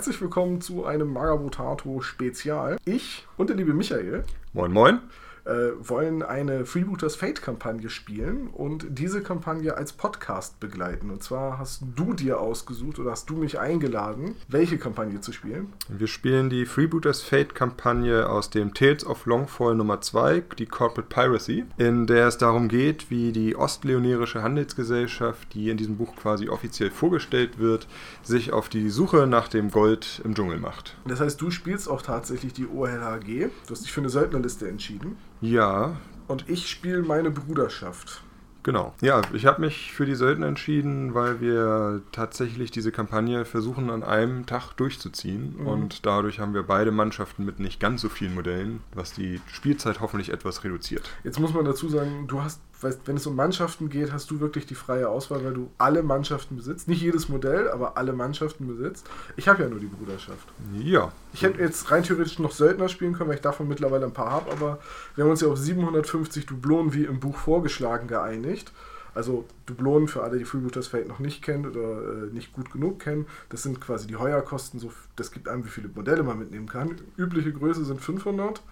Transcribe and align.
herzlich 0.00 0.22
willkommen 0.22 0.62
zu 0.62 0.86
einem 0.86 1.12
Magabotato 1.12 2.00
Spezial. 2.00 2.78
Ich 2.86 3.26
und 3.36 3.50
der 3.50 3.56
liebe 3.58 3.74
Michael 3.74 4.24
Moin, 4.54 4.72
moin. 4.72 5.00
Äh, 5.44 5.70
wollen 5.80 6.22
eine 6.22 6.66
Freebooters 6.66 7.16
Fate-Kampagne 7.16 7.90
spielen 7.90 8.48
und 8.48 8.86
diese 8.90 9.22
Kampagne 9.22 9.76
als 9.76 9.92
Podcast 9.92 10.60
begleiten. 10.60 11.10
Und 11.10 11.22
zwar 11.22 11.58
hast 11.58 11.82
du 11.96 12.12
dir 12.12 12.40
ausgesucht 12.40 12.98
oder 12.98 13.12
hast 13.12 13.28
du 13.30 13.36
mich 13.36 13.58
eingeladen, 13.58 14.34
welche 14.48 14.78
Kampagne 14.78 15.20
zu 15.20 15.32
spielen. 15.32 15.72
Wir 15.88 16.06
spielen 16.06 16.50
die 16.50 16.66
Freebooters 16.66 17.22
Fate-Kampagne 17.22 18.28
aus 18.28 18.50
dem 18.50 18.74
Tales 18.74 19.06
of 19.06 19.26
Longfall 19.26 19.74
Nummer 19.74 20.00
2, 20.00 20.42
die 20.58 20.66
Corporate 20.66 21.08
Piracy, 21.08 21.64
in 21.78 22.06
der 22.06 22.28
es 22.28 22.38
darum 22.38 22.68
geht, 22.68 23.10
wie 23.10 23.32
die 23.32 23.56
ostleonerische 23.56 24.42
Handelsgesellschaft, 24.42 25.54
die 25.54 25.70
in 25.70 25.76
diesem 25.76 25.96
Buch 25.96 26.16
quasi 26.16 26.48
offiziell 26.48 26.90
vorgestellt 26.90 27.58
wird, 27.58 27.86
sich 28.22 28.52
auf 28.52 28.68
die 28.68 28.88
Suche 28.88 29.26
nach 29.26 29.48
dem 29.48 29.70
Gold 29.70 30.20
im 30.24 30.34
Dschungel 30.34 30.58
macht. 30.58 30.96
Das 31.06 31.20
heißt, 31.20 31.40
du 31.40 31.50
spielst 31.50 31.88
auch 31.88 32.02
tatsächlich 32.02 32.52
die 32.52 32.66
OLHG. 32.66 33.48
Du 33.66 33.70
hast 33.70 33.82
dich 33.82 33.92
für 33.92 34.00
eine 34.00 34.10
Söldnerliste 34.10 34.68
entschieden. 34.68 35.16
Ja, 35.40 35.96
Und 36.28 36.48
ich 36.48 36.68
spiele 36.68 37.02
meine 37.02 37.30
Bruderschaft. 37.30 38.22
Genau. 38.62 38.94
Ja, 39.00 39.22
ich 39.32 39.46
habe 39.46 39.62
mich 39.62 39.92
für 39.92 40.04
die 40.04 40.14
Söldner 40.14 40.46
entschieden, 40.46 41.14
weil 41.14 41.40
wir 41.40 42.02
tatsächlich 42.12 42.70
diese 42.70 42.92
Kampagne 42.92 43.44
versuchen 43.44 43.90
an 43.90 44.02
einem 44.02 44.44
Tag 44.46 44.74
durchzuziehen. 44.74 45.56
Mhm. 45.58 45.66
Und 45.66 46.06
dadurch 46.06 46.40
haben 46.40 46.52
wir 46.52 46.62
beide 46.62 46.90
Mannschaften 46.90 47.44
mit 47.44 47.58
nicht 47.58 47.80
ganz 47.80 48.02
so 48.02 48.08
vielen 48.08 48.34
Modellen, 48.34 48.80
was 48.94 49.12
die 49.12 49.40
Spielzeit 49.46 50.00
hoffentlich 50.00 50.30
etwas 50.30 50.62
reduziert. 50.62 51.08
Jetzt 51.24 51.40
muss 51.40 51.54
man 51.54 51.64
dazu 51.64 51.88
sagen, 51.88 52.26
du 52.28 52.42
hast, 52.42 52.60
weißt, 52.82 53.00
wenn 53.06 53.16
es 53.16 53.26
um 53.26 53.36
Mannschaften 53.36 53.88
geht, 53.90 54.12
hast 54.12 54.30
du 54.30 54.40
wirklich 54.40 54.66
die 54.66 54.74
freie 54.74 55.08
Auswahl, 55.08 55.44
weil 55.44 55.54
du 55.54 55.70
alle 55.78 56.02
Mannschaften 56.02 56.56
besitzt. 56.56 56.88
Nicht 56.88 57.02
jedes 57.02 57.28
Modell, 57.28 57.68
aber 57.68 57.96
alle 57.96 58.12
Mannschaften 58.12 58.66
besitzt. 58.66 59.08
Ich 59.36 59.48
habe 59.48 59.62
ja 59.62 59.68
nur 59.68 59.80
die 59.80 59.86
Bruderschaft. 59.86 60.46
Ja. 60.72 61.12
Ich 61.32 61.42
hätte 61.42 61.60
jetzt 61.60 61.90
rein 61.90 62.02
theoretisch 62.02 62.38
noch 62.38 62.52
Söldner 62.52 62.88
spielen 62.88 63.12
können, 63.12 63.28
weil 63.28 63.36
ich 63.36 63.42
davon 63.42 63.68
mittlerweile 63.68 64.06
ein 64.06 64.12
paar 64.12 64.30
habe, 64.30 64.50
aber 64.50 64.78
wir 65.14 65.24
haben 65.24 65.30
uns 65.30 65.40
ja 65.40 65.48
auf 65.48 65.58
750 65.58 66.46
Dublonen 66.46 66.94
wie 66.94 67.04
im 67.04 67.20
Buch 67.20 67.36
vorgeschlagen 67.36 68.08
geeinigt. 68.08 68.72
Also 69.14 69.44
Dublonen 69.66 70.08
für 70.08 70.22
alle, 70.22 70.38
die 70.38 70.44
Freebooters 70.44 70.88
Fate 70.88 71.08
noch 71.08 71.18
nicht 71.18 71.42
kennen 71.42 71.66
oder 71.66 71.80
äh, 71.80 72.32
nicht 72.32 72.52
gut 72.52 72.70
genug 72.70 73.00
kennen, 73.00 73.26
das 73.48 73.62
sind 73.62 73.80
quasi 73.80 74.06
die 74.06 74.16
Heuerkosten, 74.16 74.78
so, 74.78 74.92
das 75.16 75.32
gibt 75.32 75.48
einem, 75.48 75.64
wie 75.64 75.68
viele 75.68 75.88
Modelle 75.88 76.22
man 76.22 76.38
mitnehmen 76.38 76.68
kann. 76.68 76.96
Übliche 77.16 77.52
Größe 77.52 77.84
sind 77.84 78.00
500, 78.00 78.62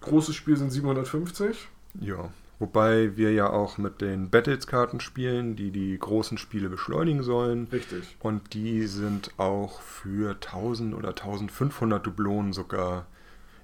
großes 0.00 0.34
Spiel 0.34 0.56
sind 0.56 0.70
750. 0.70 1.68
Ja. 2.00 2.30
Wobei 2.58 3.16
wir 3.16 3.32
ja 3.32 3.50
auch 3.50 3.78
mit 3.78 4.00
den 4.00 4.30
Battles-Karten 4.30 5.00
spielen, 5.00 5.54
die 5.54 5.70
die 5.70 5.96
großen 5.96 6.38
Spiele 6.38 6.68
beschleunigen 6.68 7.22
sollen. 7.22 7.68
Richtig. 7.70 8.16
Und 8.20 8.52
die 8.54 8.86
sind 8.86 9.30
auch 9.36 9.80
für 9.80 10.32
1000 10.32 10.94
oder 10.94 11.10
1500 11.10 12.04
Dublonen 12.04 12.52
sogar 12.52 13.06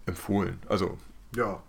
empfohlen. 0.06 0.58
Also, 0.68 0.96
Ja. 1.34 1.62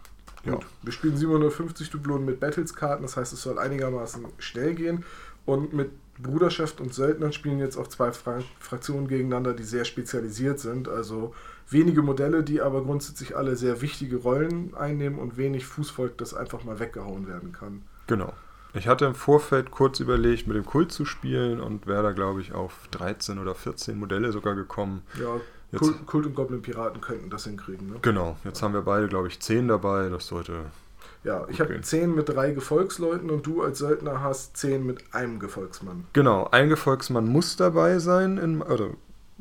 Ja. 0.43 0.53
Gut. 0.53 0.65
Wir 0.83 0.93
spielen 0.93 1.17
750 1.17 1.89
Dublonen 1.89 2.25
mit 2.25 2.39
Battles-Karten, 2.39 3.01
das 3.01 3.17
heißt, 3.17 3.33
es 3.33 3.41
soll 3.41 3.57
einigermaßen 3.57 4.27
schnell 4.37 4.75
gehen. 4.75 5.03
Und 5.45 5.73
mit 5.73 5.89
Bruderschaft 6.19 6.79
und 6.81 6.93
Söldnern 6.93 7.33
spielen 7.33 7.59
jetzt 7.59 7.77
auch 7.77 7.87
zwei 7.87 8.11
Fra 8.11 8.39
Fraktionen 8.59 9.07
gegeneinander, 9.07 9.53
die 9.53 9.63
sehr 9.63 9.85
spezialisiert 9.85 10.59
sind. 10.59 10.87
Also 10.87 11.33
wenige 11.69 12.01
Modelle, 12.01 12.43
die 12.43 12.61
aber 12.61 12.83
grundsätzlich 12.83 13.35
alle 13.35 13.55
sehr 13.55 13.81
wichtige 13.81 14.17
Rollen 14.17 14.73
einnehmen 14.75 15.19
und 15.19 15.37
wenig 15.37 15.65
Fußvolk, 15.65 16.17
das 16.17 16.33
einfach 16.33 16.63
mal 16.63 16.79
weggehauen 16.79 17.27
werden 17.27 17.51
kann. 17.51 17.81
genau. 18.07 18.33
Ich 18.77 18.89
hatte 18.89 19.05
im 19.05 19.15
Vorfeld 19.15 19.71
kurz 19.71 20.01
überlegt, 20.01 20.47
mit 20.47 20.57
dem 20.57 20.65
Kult 20.65 20.91
zu 20.91 21.05
spielen 21.05 21.61
und 21.61 21.87
wäre 21.87 22.03
da, 22.03 22.11
glaube 22.11 22.41
ich, 22.41 22.51
auf 22.53 22.89
13 22.91 23.39
oder 23.39 23.55
14 23.55 23.97
Modelle 23.97 24.33
sogar 24.33 24.53
gekommen. 24.53 25.01
Ja, 25.17 25.37
Jetzt- 25.71 25.79
Kult, 25.81 26.05
Kult 26.05 26.25
und 26.25 26.35
Goblin-Piraten 26.35 26.99
könnten 26.99 27.29
das 27.29 27.45
hinkriegen. 27.45 27.87
Ne? 27.89 27.95
Genau, 28.01 28.35
jetzt 28.43 28.61
haben 28.61 28.73
wir 28.73 28.81
beide, 28.81 29.07
glaube 29.07 29.29
ich, 29.29 29.39
10 29.39 29.69
dabei. 29.69 30.09
Das 30.09 30.27
sollte. 30.27 30.65
Ja, 31.25 31.45
ich 31.49 31.59
Okay. 31.59 31.73
habe 31.73 31.81
10 31.81 32.15
mit 32.15 32.29
drei 32.29 32.51
Gefolgsleuten 32.51 33.29
und 33.29 33.45
du 33.45 33.63
als 33.63 33.79
Söldner 33.79 34.21
hast 34.21 34.55
10 34.57 34.85
mit 34.85 35.13
einem 35.13 35.39
Gefolgsmann. 35.39 36.05
Genau, 36.13 36.47
ein 36.51 36.69
Gefolgsmann 36.69 37.27
muss 37.27 37.57
dabei 37.57 37.99
sein, 37.99 38.37
in, 38.37 38.61
oder 38.61 38.91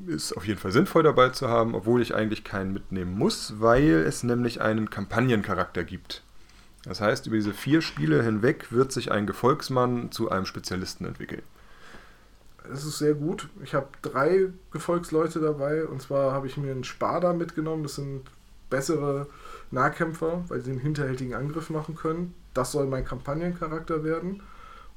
ist 0.06 0.37
auf 0.37 0.45
jeden 0.47 0.59
Fall 0.59 0.72
sinnvoll 0.72 1.03
dabei 1.05 1.28
zu 1.31 1.49
haben, 1.49 1.75
obwohl 1.75 2.03
ich 2.03 2.15
eigentlich 2.15 2.43
keinen 2.43 2.72
mitnehmen 2.72 3.17
muss, 3.17 3.55
weil 3.61 3.91
es 4.06 4.25
nämlich 4.25 4.61
einen 4.61 4.91
Kampagnencharakter 4.91 5.84
gibt. 5.84 6.22
Das 6.84 7.00
heißt, 7.00 7.27
über 7.28 7.37
diese 7.37 7.55
vier 7.55 7.81
Spiele 7.81 8.22
hinweg 8.22 8.72
wird 8.72 8.93
sich 8.93 9.12
ein 9.12 9.27
Gefolgsmann 9.27 10.11
zu 10.11 10.31
einem 10.31 10.47
Spezialisten 10.47 11.06
entwickeln. 11.06 11.43
Es 12.72 12.84
ist 12.84 12.99
sehr 12.99 13.15
gut. 13.15 13.49
Ich 13.62 13.75
habe 13.75 13.89
drei 14.03 14.49
Gefolgsleute 14.71 15.39
dabei 15.41 15.84
und 15.87 16.01
zwar 16.01 16.33
habe 16.33 16.47
ich 16.47 16.56
mir 16.56 16.71
einen 16.71 16.84
Spada 16.84 17.33
mitgenommen. 17.34 17.83
Das 17.83 17.97
sind 17.97 18.22
bessere 18.71 19.27
Nahkämpfer, 19.70 20.44
weil 20.48 20.60
sie 20.60 20.70
einen 20.70 20.80
hinterhältigen 20.80 21.34
Angriff 21.34 21.70
machen 21.70 21.94
können. 21.94 22.34
Das 22.52 22.72
soll 22.72 22.86
mein 22.86 23.04
Kampagnencharakter 23.04 24.04
werden. 24.04 24.42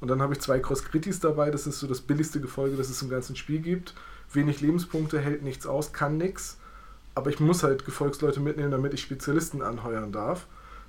Und 0.00 0.08
dann 0.08 0.22
habe 0.22 0.34
ich 0.34 0.40
zwei 0.40 0.60
Cross-Kritis 0.60 1.20
dabei. 1.20 1.50
Das 1.50 1.66
ist 1.66 1.80
so 1.80 1.86
das 1.86 2.00
billigste 2.00 2.40
Gefolge, 2.40 2.76
das 2.76 2.88
es 2.88 3.02
im 3.02 3.10
ganzen 3.10 3.34
Spiel 3.36 3.60
gibt. 3.60 3.94
Wenig 4.32 4.60
Lebenspunkte, 4.60 5.18
hält 5.18 5.42
nichts 5.42 5.66
aus, 5.66 5.92
kann 5.92 6.16
nichts. 6.16 6.58
Aber 7.14 7.30
ich 7.30 7.40
muss 7.40 7.64
halt 7.64 7.84
Gefolgsleute 7.84 8.40
mitnehmen, 8.40 8.70
damit 8.70 8.94
ich 8.94 9.00
Spezialisten 9.02 9.62
anheuern 9.62 10.12
darf. 10.12 10.46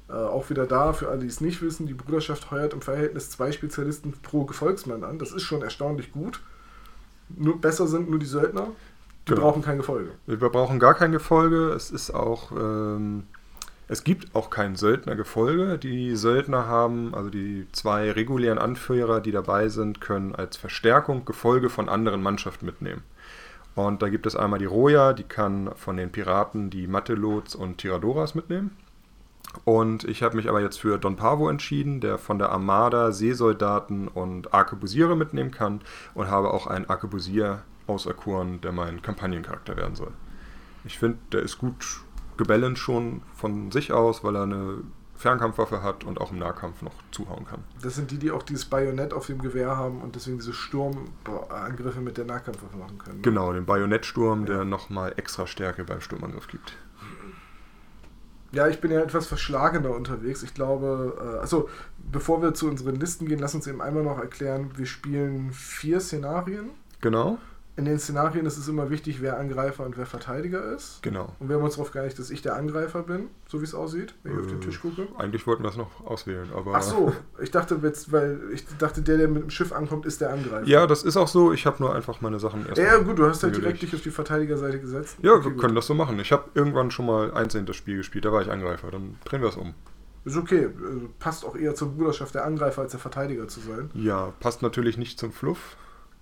Äh, 0.09 0.13
auch 0.13 0.50
wieder 0.50 0.68
da, 0.68 0.94
für 0.94 1.09
alle, 1.09 1.22
die 1.22 1.28
es 1.28 1.41
nicht 1.41 1.62
wissen, 1.62 1.88
die 1.88 1.94
Bruderschaft 1.94 2.51
heuert 2.51 2.73
im 2.73 2.81
Verhältnis 2.81 3.29
zwei 3.31 3.51
Spezialisten 3.51 4.13
pro 4.22 4.44
Gefolgsmann 4.45 5.03
an. 5.03 5.18
Das 5.18 5.31
ist 5.31 5.44
schon 5.44 5.62
erstaunlich 5.63 6.12
gut. 6.12 6.39
Nur 7.29 7.59
besser 7.59 7.88
sind 7.88 8.09
nur 8.09 8.19
die 8.19 8.25
Söldner. 8.25 8.68
Die 9.28 9.31
Genau. 9.31 9.41
brauchen 9.41 9.62
kein 9.62 9.78
Gefolge. 9.78 10.12
Wir 10.25 10.38
brauchen 10.38 10.79
gar 10.79 10.95
kein 10.95 11.12
Gefolge. 11.12 11.69
Es 11.73 11.91
ist 11.91 12.12
auch. 12.12 12.51
Ähm, 12.51 13.23
es 13.91 14.03
gibt 14.03 14.35
auch 14.35 14.51
kein 14.51 14.75
Söldnergefolge. 14.75 15.79
Die 15.79 16.16
Söldner 16.16 16.67
haben, 16.67 17.16
also 17.16 17.31
die 17.31 17.66
zwei 17.72 18.11
regulären 18.11 18.59
Anführer, 18.59 19.19
die 19.19 19.31
dabei 19.31 19.67
sind, 19.67 20.00
können 20.00 20.35
als 20.35 20.57
Verstärkung 20.57 21.25
Gefolge 21.25 21.72
von 21.72 21.89
anderen 21.89 22.22
Mannschaften 22.22 22.67
mitnehmen. 22.67 23.01
Und 23.73 24.03
da 24.03 24.09
gibt 24.09 24.27
es 24.27 24.35
einmal 24.35 24.59
die 24.59 24.66
Roja, 24.66 25.13
die 25.13 25.23
kann 25.23 25.72
von 25.75 25.97
den 25.97 26.11
Piraten 26.11 26.69
die 26.69 26.85
Matelots 26.85 27.55
und 27.55 27.79
Tiradoras 27.79 28.35
mitnehmen. 28.35 28.77
Und 29.66 30.03
ich 30.03 30.21
habe 30.21 30.35
mich 30.35 30.47
aber 30.47 30.61
jetzt 30.61 30.79
für 30.79 31.00
Don 31.00 31.16
Pavo 31.16 31.50
entschieden, 31.50 32.00
der 32.00 32.19
von 32.19 32.38
der 32.38 32.51
Armada 32.51 33.11
Seesoldaten 33.11 34.07
und 34.07 34.53
Arkebusiere 34.53 35.17
mitnehmen 35.17 35.50
kann 35.50 35.81
und 36.13 36.29
habe 36.29 36.53
auch 36.53 36.67
einen 36.67 36.85
Arkebusier 36.85 37.63
auserkoren, 37.88 38.61
der 38.61 38.71
mein 38.71 39.01
Kampagnencharakter 39.01 39.75
werden 39.77 39.95
soll. 39.95 40.11
Ich 40.85 41.00
finde, 41.00 41.17
der 41.31 41.41
ist 41.41 41.57
gut 41.57 42.01
gebalanced 42.39 42.79
schon 42.79 43.22
von 43.35 43.69
sich 43.72 43.91
aus, 43.94 44.23
weil 44.23 44.35
er 44.35 44.44
eine 44.44 44.77
Fernkampfwaffe 45.16 45.83
hat 45.83 46.05
und 46.05 46.19
auch 46.22 46.31
im 46.31 46.39
Nahkampf 46.39 46.81
noch 46.81 46.94
zuhauen 47.11 47.45
kann. 47.45 47.59
Das 47.81 47.95
sind 47.95 48.09
die, 48.09 48.17
die 48.17 48.31
auch 48.31 48.41
dieses 48.41 48.66
Bajonett 48.66 49.13
auf 49.13 49.27
dem 49.27 49.39
Gewehr 49.41 49.75
haben 49.75 50.01
und 50.01 50.16
deswegen 50.16 50.38
diese 50.38 50.53
Sturmangriffe 50.53 52.00
mit 52.00 52.17
der 52.17 52.23
Nahkampfwaffe 52.25 52.77
machen 52.77 52.97
können. 52.97 53.22
Genau, 53.22 53.51
den 53.51 53.66
Bajonettsturm, 53.66 54.41
Ja. 54.41 54.45
der 54.55 54.63
nochmal 54.66 55.13
extra 55.17 55.45
Stärke 55.45 55.83
beim 55.83 56.00
Sturmangriff 56.01 56.47
gibt. 56.47 56.77
Ja, 58.51 58.67
ich 58.67 58.81
bin 58.81 58.89
ja 58.91 59.01
etwas 59.01 59.27
verschlagener 59.27 59.91
unterwegs. 59.91 60.41
Ich 60.41 60.53
glaube, 60.56 61.16
äh, 61.21 61.39
also 61.39 61.69
bevor 62.11 62.41
wir 62.41 62.53
zu 62.56 62.67
unseren 62.67 62.95
Listen 62.95 63.27
gehen, 63.27 63.39
lass 63.39 63.53
uns 63.53 63.67
eben 63.67 63.81
einmal 63.81 64.03
noch 64.03 64.17
erklären, 64.19 64.71
wir 64.75 64.88
spielen 64.88 65.51
vier 65.51 66.00
Szenarien. 66.00 66.71
Genau, 67.01 67.38
In 67.79 67.85
den 67.85 67.97
Szenarien 67.97 68.45
ist 68.45 68.57
es 68.57 68.67
immer 68.67 68.90
wichtig, 68.90 69.22
wer 69.22 69.40
Angreifer 69.40 69.86
und 69.86 69.98
wer 69.98 70.06
Verteidiger 70.06 70.74
ist. 70.75 71.01
genau. 71.01 71.33
Und 71.39 71.48
wir 71.48 71.56
haben 71.56 71.63
uns 71.63 71.75
darauf 71.75 71.92
geeinigt, 71.92 72.19
dass 72.19 72.30
ich 72.30 72.42
der 72.42 72.56
Angreifer 72.56 73.04
bin, 73.04 73.27
so 73.48 73.62
wie 73.62 73.63
es 73.63 73.74
aussieht, 73.74 74.13
wenn 74.24 74.33
ich 74.33 74.39
auf 74.39 74.48
den 74.48 74.57
Äh, 74.57 74.65
Tisch 74.65 74.81
gucke. 74.81 75.07
Eigentlich 75.18 75.48
wollten 75.48 75.63
wir 75.63 75.69
es 75.69 75.77
noch 75.77 76.04
auswählen, 76.06 76.50
aber. 76.54 76.74
Ach 76.75 76.81
so, 76.81 77.13
ich 77.42 77.51
dachte 77.51 77.80
jetzt, 77.81 78.12
weil 78.12 78.42
ich 78.54 78.65
dachte, 78.77 79.01
der, 79.01 79.18
der 79.18 79.30
mit 79.30 79.44
dem 79.44 79.50
Schiff 79.50 79.71
ankommt, 79.71 80.06
ist 80.06 80.19
der 80.19 80.31
Angreifer. 80.33 80.68
Ja, 80.68 80.88
das 80.88 81.04
ist 81.04 81.15
auch 81.15 81.30
so. 81.30 81.54
Ich 81.54 81.65
habe 81.65 81.77
nur 81.81 81.95
einfach 81.95 82.19
meine 82.19 82.38
Sachen 82.39 82.65
erst. 82.68 82.80
Ja, 82.81 82.98
gut, 82.98 83.18
du 83.18 83.25
hast 83.25 83.44
halt 83.44 83.56
direkt 83.56 83.81
dich 83.81 83.95
auf 83.95 84.01
die 84.01 84.12
Verteidigerseite 84.12 84.80
gesetzt. 84.80 85.18
Ja, 85.21 85.33
Okay, 85.36 85.45
wir 85.45 85.51
gut. 85.51 85.62
können 85.62 85.75
das 85.75 85.88
so 85.88 85.94
machen. 85.94 86.19
Ich 86.19 86.31
habe 86.33 86.50
irgendwann 86.56 86.92
schon 86.92 87.06
mal 87.06 87.33
einzeln 87.33 87.65
das 87.65 87.77
Spiel 87.77 87.95
gespielt, 87.98 88.25
da 88.25 88.33
war 88.33 88.42
ich 88.42 88.51
Angreifer. 88.51 88.92
Dann 88.92 89.15
drehen 89.24 89.42
wir 89.42 89.48
es 89.50 89.56
um. 89.56 89.74
Ist 90.25 90.36
okay. 90.36 90.63
Äh, 90.65 90.69
Passt 91.18 91.45
auch 91.45 91.56
eher 91.56 91.75
zur 91.75 91.94
Bruderschaft 91.95 92.36
der 92.36 92.44
Angreifer 92.45 92.81
als 92.81 92.92
der 92.92 93.00
Verteidiger 93.00 93.48
zu 93.48 93.62
sein. 93.62 93.89
Ja, 93.94 94.33
passt 94.42 94.62
natürlich 94.62 94.98
nicht 94.98 95.18
zum 95.18 95.31
Fluff. 95.31 95.77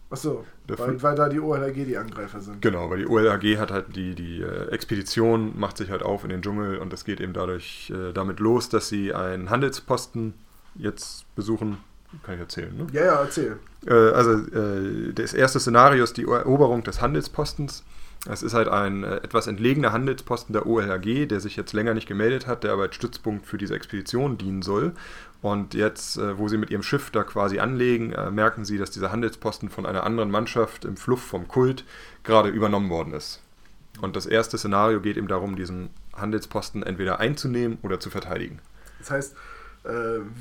Achso, 0.09 0.45
weil, 0.67 1.01
weil 1.03 1.15
da 1.15 1.27
die 1.27 1.39
OLAG 1.39 1.73
die 1.73 1.97
Angreifer 1.97 2.39
sind. 2.39 2.61
Genau, 2.61 2.89
weil 2.89 2.99
die 2.99 3.07
OLAG 3.07 3.43
hat 3.57 3.71
halt 3.71 3.95
die, 3.95 4.15
die 4.15 4.41
äh, 4.41 4.69
Expedition, 4.69 5.59
macht 5.59 5.77
sich 5.77 5.89
halt 5.89 6.01
auf 6.01 6.23
in 6.23 6.29
den 6.29 6.41
Dschungel 6.41 6.77
und 6.77 6.93
es 6.93 7.03
geht 7.03 7.19
eben 7.19 7.33
dadurch 7.33 7.91
äh, 7.93 8.13
damit 8.13 8.39
los, 8.39 8.69
dass 8.69 8.87
sie 8.87 9.13
einen 9.13 9.49
Handelsposten 9.49 10.33
jetzt 10.75 11.25
besuchen. 11.35 11.77
Kann 12.23 12.35
ich 12.35 12.39
erzählen, 12.39 12.75
ne? 12.75 12.87
Ja, 12.93 13.05
ja, 13.05 13.21
erzähl. 13.21 13.57
Äh, 13.85 13.93
also 13.93 14.31
äh, 14.31 15.11
das 15.13 15.33
erste 15.33 15.59
Szenario 15.59 16.05
ist 16.05 16.15
die 16.15 16.23
Eroberung 16.23 16.83
des 16.83 17.01
Handelspostens. 17.01 17.83
Es 18.29 18.43
ist 18.43 18.53
halt 18.53 18.67
ein 18.67 19.03
äh, 19.03 19.17
etwas 19.17 19.47
entlegener 19.47 19.93
Handelsposten 19.93 20.53
der 20.53 20.65
OLHG, 20.65 21.27
der 21.27 21.39
sich 21.39 21.55
jetzt 21.55 21.73
länger 21.73 21.93
nicht 21.93 22.07
gemeldet 22.07 22.47
hat, 22.47 22.63
der 22.63 22.73
aber 22.73 22.83
als 22.83 22.95
Stützpunkt 22.95 23.45
für 23.45 23.57
diese 23.57 23.75
Expedition 23.75 24.37
dienen 24.37 24.61
soll. 24.61 24.93
Und 25.41 25.73
jetzt, 25.73 26.17
äh, 26.17 26.37
wo 26.37 26.47
sie 26.47 26.57
mit 26.57 26.69
ihrem 26.69 26.83
Schiff 26.83 27.09
da 27.11 27.23
quasi 27.23 27.59
anlegen, 27.59 28.11
äh, 28.11 28.31
merken 28.31 28.65
sie, 28.65 28.77
dass 28.77 28.91
dieser 28.91 29.11
Handelsposten 29.11 29.69
von 29.69 29.85
einer 29.85 30.03
anderen 30.03 30.31
Mannschaft 30.31 30.83
im 30.85 30.97
Fluff 30.97 31.21
vom 31.21 31.47
Kult 31.47 31.85
gerade 32.23 32.49
übernommen 32.49 32.89
worden 32.89 33.13
ist. 33.13 33.41
Und 34.01 34.15
das 34.15 34.25
erste 34.25 34.57
Szenario 34.57 34.99
geht 34.99 35.17
eben 35.17 35.27
darum, 35.27 35.55
diesen 35.55 35.89
Handelsposten 36.13 36.83
entweder 36.83 37.19
einzunehmen 37.19 37.77
oder 37.81 37.99
zu 37.99 38.09
verteidigen. 38.09 38.59
Das 38.99 39.11
heißt, 39.11 39.35
äh, 39.83 39.89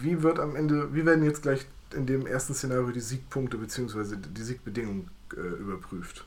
wie 0.02 0.22
wird 0.22 0.38
am 0.38 0.56
Ende, 0.56 0.94
wie 0.94 1.06
werden 1.06 1.24
jetzt 1.24 1.42
gleich 1.42 1.66
in 1.94 2.06
dem 2.06 2.26
ersten 2.26 2.54
Szenario 2.54 2.90
die 2.90 3.00
Siegpunkte 3.00 3.58
bzw. 3.58 4.16
die 4.16 4.42
Siegbedingungen 4.42 5.10
äh, 5.34 5.40
überprüft? 5.40 6.24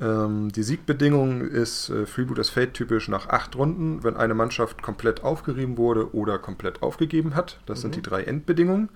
Ähm, 0.00 0.52
die 0.52 0.62
Siegbedingung 0.62 1.40
ist 1.40 1.88
äh, 1.88 2.06
Freebooters 2.06 2.50
Fate 2.50 2.74
typisch 2.74 3.08
nach 3.08 3.28
acht 3.28 3.56
Runden, 3.56 4.04
wenn 4.04 4.16
eine 4.16 4.34
Mannschaft 4.34 4.82
komplett 4.82 5.24
aufgerieben 5.24 5.78
wurde 5.78 6.14
oder 6.14 6.38
komplett 6.38 6.82
aufgegeben 6.82 7.34
hat. 7.34 7.60
Das 7.66 7.78
mhm. 7.78 7.82
sind 7.82 7.96
die 7.96 8.02
drei 8.02 8.22
Endbedingungen. 8.24 8.90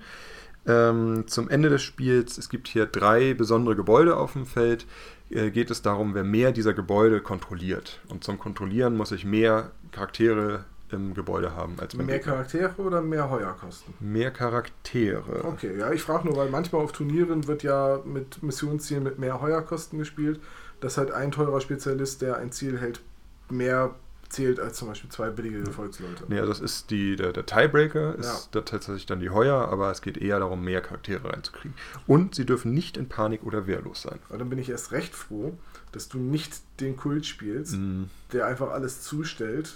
Ähm, 0.66 1.24
zum 1.26 1.48
Ende 1.48 1.70
des 1.70 1.82
Spiels, 1.82 2.36
es 2.36 2.50
gibt 2.50 2.68
hier 2.68 2.84
drei 2.84 3.32
besondere 3.32 3.76
Gebäude 3.76 4.16
auf 4.16 4.34
dem 4.34 4.44
Feld, 4.44 4.86
äh, 5.30 5.50
geht 5.50 5.70
es 5.70 5.80
darum, 5.80 6.14
wer 6.14 6.24
mehr 6.24 6.52
dieser 6.52 6.74
Gebäude 6.74 7.20
kontrolliert. 7.22 8.00
Und 8.08 8.24
zum 8.24 8.38
Kontrollieren 8.38 8.94
muss 8.96 9.10
ich 9.10 9.24
mehr 9.24 9.70
Charaktere 9.90 10.64
im 10.92 11.14
Gebäude 11.14 11.54
haben 11.54 11.78
als 11.78 11.94
Mehr 11.94 12.06
Gegner. 12.06 12.32
Charaktere 12.32 12.82
oder 12.82 13.00
mehr 13.00 13.30
Heuerkosten? 13.30 13.94
Mehr 14.00 14.30
Charaktere. 14.30 15.44
Okay, 15.44 15.78
ja, 15.78 15.92
ich 15.92 16.02
frage 16.02 16.26
nur, 16.26 16.36
weil 16.36 16.50
manchmal 16.50 16.82
auf 16.82 16.92
Turnieren 16.92 17.46
wird 17.46 17.62
ja 17.62 18.00
mit 18.04 18.42
Missionszielen 18.42 19.02
mit 19.02 19.18
mehr 19.18 19.40
Heuerkosten 19.40 19.98
gespielt, 19.98 20.40
dass 20.80 20.96
halt 20.96 21.10
ein 21.10 21.30
teurer 21.30 21.60
Spezialist, 21.60 22.22
der 22.22 22.36
ein 22.38 22.52
Ziel 22.52 22.78
hält, 22.78 23.00
mehr 23.48 23.94
zählt 24.30 24.60
als 24.60 24.78
zum 24.78 24.88
Beispiel 24.88 25.10
zwei 25.10 25.28
billige 25.30 25.62
Gefolgsleute. 25.62 26.24
Ja, 26.28 26.46
das 26.46 26.60
ist 26.60 26.90
die, 26.90 27.16
der, 27.16 27.32
der 27.32 27.44
Tiebreaker, 27.44 28.14
ist 28.14 28.54
ja. 28.54 28.60
tatsächlich 28.60 29.06
dann 29.06 29.20
die 29.20 29.30
Heuer, 29.30 29.68
aber 29.68 29.90
es 29.90 30.02
geht 30.02 30.16
eher 30.16 30.38
darum, 30.38 30.64
mehr 30.64 30.80
Charaktere 30.80 31.32
reinzukriegen. 31.32 31.74
Und 32.06 32.36
sie 32.36 32.46
dürfen 32.46 32.72
nicht 32.72 32.96
in 32.96 33.08
Panik 33.08 33.42
oder 33.42 33.66
wehrlos 33.66 34.02
sein. 34.02 34.20
Aber 34.28 34.38
dann 34.38 34.48
bin 34.48 34.58
ich 34.58 34.70
erst 34.70 34.92
recht 34.92 35.14
froh, 35.14 35.58
dass 35.92 36.08
du 36.08 36.18
nicht 36.18 36.60
den 36.78 36.96
Kult 36.96 37.26
spielst, 37.26 37.76
mm. 37.76 38.04
der 38.32 38.46
einfach 38.46 38.70
alles 38.70 39.02
zustellt. 39.02 39.74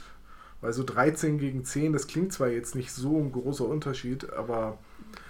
Weil 0.64 0.72
so 0.72 0.82
13 0.82 1.36
gegen 1.36 1.62
10, 1.62 1.92
das 1.92 2.06
klingt 2.06 2.32
zwar 2.32 2.48
jetzt 2.48 2.74
nicht 2.74 2.90
so 2.90 3.18
ein 3.18 3.32
großer 3.32 3.66
Unterschied, 3.66 4.32
aber 4.32 4.78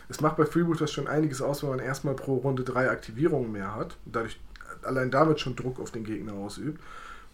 es 0.08 0.20
macht 0.20 0.36
bei 0.36 0.46
Freebooters 0.46 0.92
schon 0.92 1.08
einiges 1.08 1.42
aus, 1.42 1.64
wenn 1.64 1.70
man 1.70 1.80
erstmal 1.80 2.14
pro 2.14 2.36
Runde 2.36 2.62
drei 2.62 2.88
Aktivierungen 2.88 3.50
mehr 3.50 3.74
hat. 3.74 3.96
Dadurch 4.04 4.38
allein 4.82 5.10
damit 5.10 5.40
schon 5.40 5.56
Druck 5.56 5.80
auf 5.80 5.90
den 5.90 6.04
Gegner 6.04 6.34
ausübt 6.34 6.80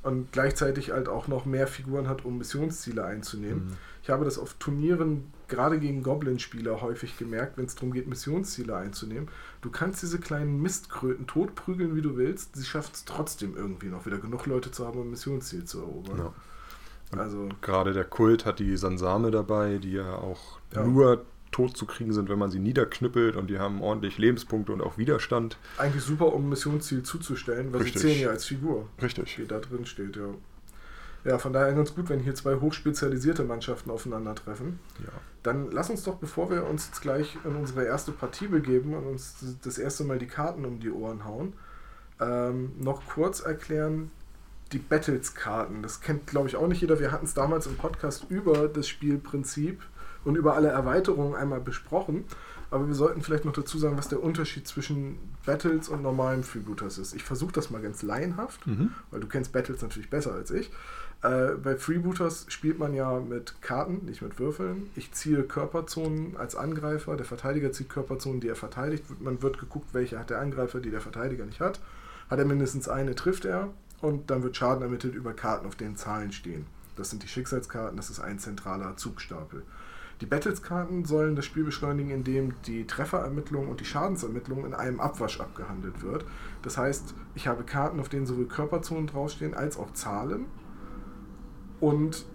und 0.02 0.32
gleichzeitig 0.32 0.92
halt 0.92 1.10
auch 1.10 1.28
noch 1.28 1.44
mehr 1.44 1.66
Figuren 1.66 2.08
hat, 2.08 2.24
um 2.24 2.38
Missionsziele 2.38 3.04
einzunehmen. 3.04 3.66
Mhm. 3.66 3.76
Ich 4.02 4.08
habe 4.08 4.24
das 4.24 4.38
auf 4.38 4.54
Turnieren 4.54 5.30
gerade 5.48 5.78
gegen 5.78 6.02
Goblin-Spieler 6.02 6.80
häufig 6.80 7.18
gemerkt, 7.18 7.58
wenn 7.58 7.66
es 7.66 7.74
darum 7.74 7.92
geht, 7.92 8.08
Missionsziele 8.08 8.74
einzunehmen. 8.74 9.28
Du 9.60 9.68
kannst 9.68 10.00
diese 10.00 10.18
kleinen 10.18 10.62
Mistkröten 10.62 11.26
totprügeln, 11.26 11.94
wie 11.94 12.00
du 12.00 12.16
willst. 12.16 12.56
Sie 12.56 12.64
schaffen 12.64 12.92
es 12.94 13.04
trotzdem 13.04 13.58
irgendwie 13.58 13.88
noch 13.88 14.06
wieder 14.06 14.16
genug 14.16 14.46
Leute 14.46 14.70
zu 14.70 14.86
haben, 14.86 14.98
um 14.98 15.08
ein 15.08 15.10
Missionsziel 15.10 15.66
zu 15.66 15.80
erobern. 15.80 16.16
Ja. 16.16 16.34
Also, 17.16 17.48
gerade 17.60 17.92
der 17.92 18.04
Kult 18.04 18.46
hat 18.46 18.58
die 18.58 18.76
Sansame 18.76 19.30
dabei, 19.30 19.78
die 19.78 19.92
ja 19.92 20.14
auch 20.14 20.58
ja. 20.74 20.84
nur 20.84 21.24
tot 21.50 21.76
zu 21.76 21.86
kriegen 21.86 22.12
sind, 22.12 22.28
wenn 22.28 22.38
man 22.38 22.50
sie 22.50 22.60
niederknüppelt 22.60 23.36
und 23.36 23.48
die 23.48 23.58
haben 23.58 23.82
ordentlich 23.82 24.18
Lebenspunkte 24.18 24.72
und 24.72 24.80
auch 24.80 24.98
Widerstand. 24.98 25.58
Eigentlich 25.78 26.04
super, 26.04 26.32
um 26.32 26.46
ein 26.46 26.48
Missionsziel 26.48 27.02
zuzustellen, 27.02 27.72
weil 27.72 27.82
Richtig. 27.82 28.02
sie 28.02 28.08
zählen 28.08 28.20
ja 28.20 28.28
als 28.30 28.44
Figur. 28.44 28.88
Richtig. 29.02 29.36
Die 29.36 29.46
da 29.46 29.58
drin 29.58 29.86
steht, 29.86 30.16
ja. 30.16 30.28
Ja, 31.24 31.38
von 31.38 31.52
daher 31.52 31.74
ganz 31.74 31.94
gut, 31.94 32.08
wenn 32.08 32.20
hier 32.20 32.34
zwei 32.34 32.56
hochspezialisierte 32.56 33.44
Mannschaften 33.44 33.90
aufeinandertreffen. 33.90 34.78
Ja. 35.00 35.12
Dann 35.42 35.70
lass 35.70 35.90
uns 35.90 36.02
doch, 36.02 36.16
bevor 36.16 36.50
wir 36.50 36.64
uns 36.64 36.86
jetzt 36.86 37.02
gleich 37.02 37.36
in 37.44 37.56
unsere 37.56 37.84
erste 37.84 38.12
Partie 38.12 38.46
begeben 38.46 38.94
und 38.94 39.06
uns 39.06 39.34
das 39.62 39.76
erste 39.76 40.04
Mal 40.04 40.18
die 40.18 40.26
Karten 40.26 40.64
um 40.64 40.80
die 40.80 40.90
Ohren 40.90 41.26
hauen, 41.26 41.52
ähm, 42.20 42.72
noch 42.78 43.04
kurz 43.06 43.40
erklären, 43.40 44.10
die 44.72 44.78
Battles-Karten. 44.78 45.82
Das 45.82 46.00
kennt, 46.00 46.26
glaube 46.26 46.48
ich, 46.48 46.56
auch 46.56 46.68
nicht 46.68 46.80
jeder. 46.80 47.00
Wir 47.00 47.12
hatten 47.12 47.26
es 47.26 47.34
damals 47.34 47.66
im 47.66 47.76
Podcast 47.76 48.26
über 48.28 48.68
das 48.68 48.88
Spielprinzip 48.88 49.82
und 50.24 50.36
über 50.36 50.54
alle 50.54 50.68
Erweiterungen 50.68 51.34
einmal 51.34 51.60
besprochen. 51.60 52.24
Aber 52.70 52.86
wir 52.86 52.94
sollten 52.94 53.20
vielleicht 53.22 53.44
noch 53.44 53.52
dazu 53.52 53.78
sagen, 53.78 53.98
was 53.98 54.08
der 54.08 54.22
Unterschied 54.22 54.66
zwischen 54.68 55.18
Battles 55.44 55.88
und 55.88 56.02
normalen 56.02 56.44
Freebooters 56.44 56.98
ist. 56.98 57.14
Ich 57.14 57.24
versuche 57.24 57.52
das 57.52 57.70
mal 57.70 57.82
ganz 57.82 58.02
laienhaft, 58.02 58.64
mhm. 58.66 58.92
weil 59.10 59.20
du 59.20 59.26
kennst 59.26 59.52
Battles 59.52 59.82
natürlich 59.82 60.08
besser 60.08 60.32
als 60.32 60.52
ich. 60.52 60.70
Äh, 61.22 61.56
bei 61.62 61.76
Freebooters 61.76 62.46
spielt 62.48 62.78
man 62.78 62.94
ja 62.94 63.18
mit 63.18 63.60
Karten, 63.60 64.04
nicht 64.06 64.22
mit 64.22 64.38
Würfeln. 64.38 64.88
Ich 64.94 65.12
ziehe 65.12 65.42
Körperzonen 65.42 66.36
als 66.36 66.54
Angreifer, 66.54 67.16
der 67.16 67.26
Verteidiger 67.26 67.72
zieht 67.72 67.88
Körperzonen, 67.88 68.40
die 68.40 68.48
er 68.48 68.56
verteidigt. 68.56 69.04
Man 69.20 69.42
wird 69.42 69.58
geguckt, 69.58 69.92
welche 69.92 70.18
hat 70.18 70.30
der 70.30 70.40
Angreifer, 70.40 70.80
die 70.80 70.90
der 70.90 71.00
Verteidiger 71.00 71.44
nicht 71.44 71.60
hat. 71.60 71.80
Hat 72.30 72.38
er 72.38 72.44
mindestens 72.44 72.88
eine, 72.88 73.16
trifft 73.16 73.44
er. 73.44 73.70
Und 74.00 74.30
dann 74.30 74.42
wird 74.42 74.56
Schaden 74.56 74.82
ermittelt 74.82 75.14
über 75.14 75.32
Karten, 75.32 75.66
auf 75.66 75.76
denen 75.76 75.96
Zahlen 75.96 76.32
stehen. 76.32 76.66
Das 76.96 77.10
sind 77.10 77.22
die 77.22 77.28
Schicksalskarten, 77.28 77.96
das 77.96 78.10
ist 78.10 78.20
ein 78.20 78.38
zentraler 78.38 78.96
Zugstapel. 78.96 79.62
Die 80.20 80.26
Battles-Karten 80.26 81.06
sollen 81.06 81.34
das 81.34 81.46
Spiel 81.46 81.64
beschleunigen, 81.64 82.10
indem 82.10 82.52
die 82.66 82.86
Trefferermittlung 82.86 83.68
und 83.68 83.80
die 83.80 83.86
Schadensermittlung 83.86 84.66
in 84.66 84.74
einem 84.74 85.00
Abwasch 85.00 85.40
abgehandelt 85.40 86.02
wird. 86.02 86.26
Das 86.62 86.76
heißt, 86.76 87.14
ich 87.34 87.48
habe 87.48 87.64
Karten, 87.64 88.00
auf 88.00 88.10
denen 88.10 88.26
sowohl 88.26 88.46
Körperzonen 88.46 89.06
draufstehen 89.06 89.54
als 89.54 89.78
auch 89.78 89.92
Zahlen 89.94 90.44
und 91.80 92.26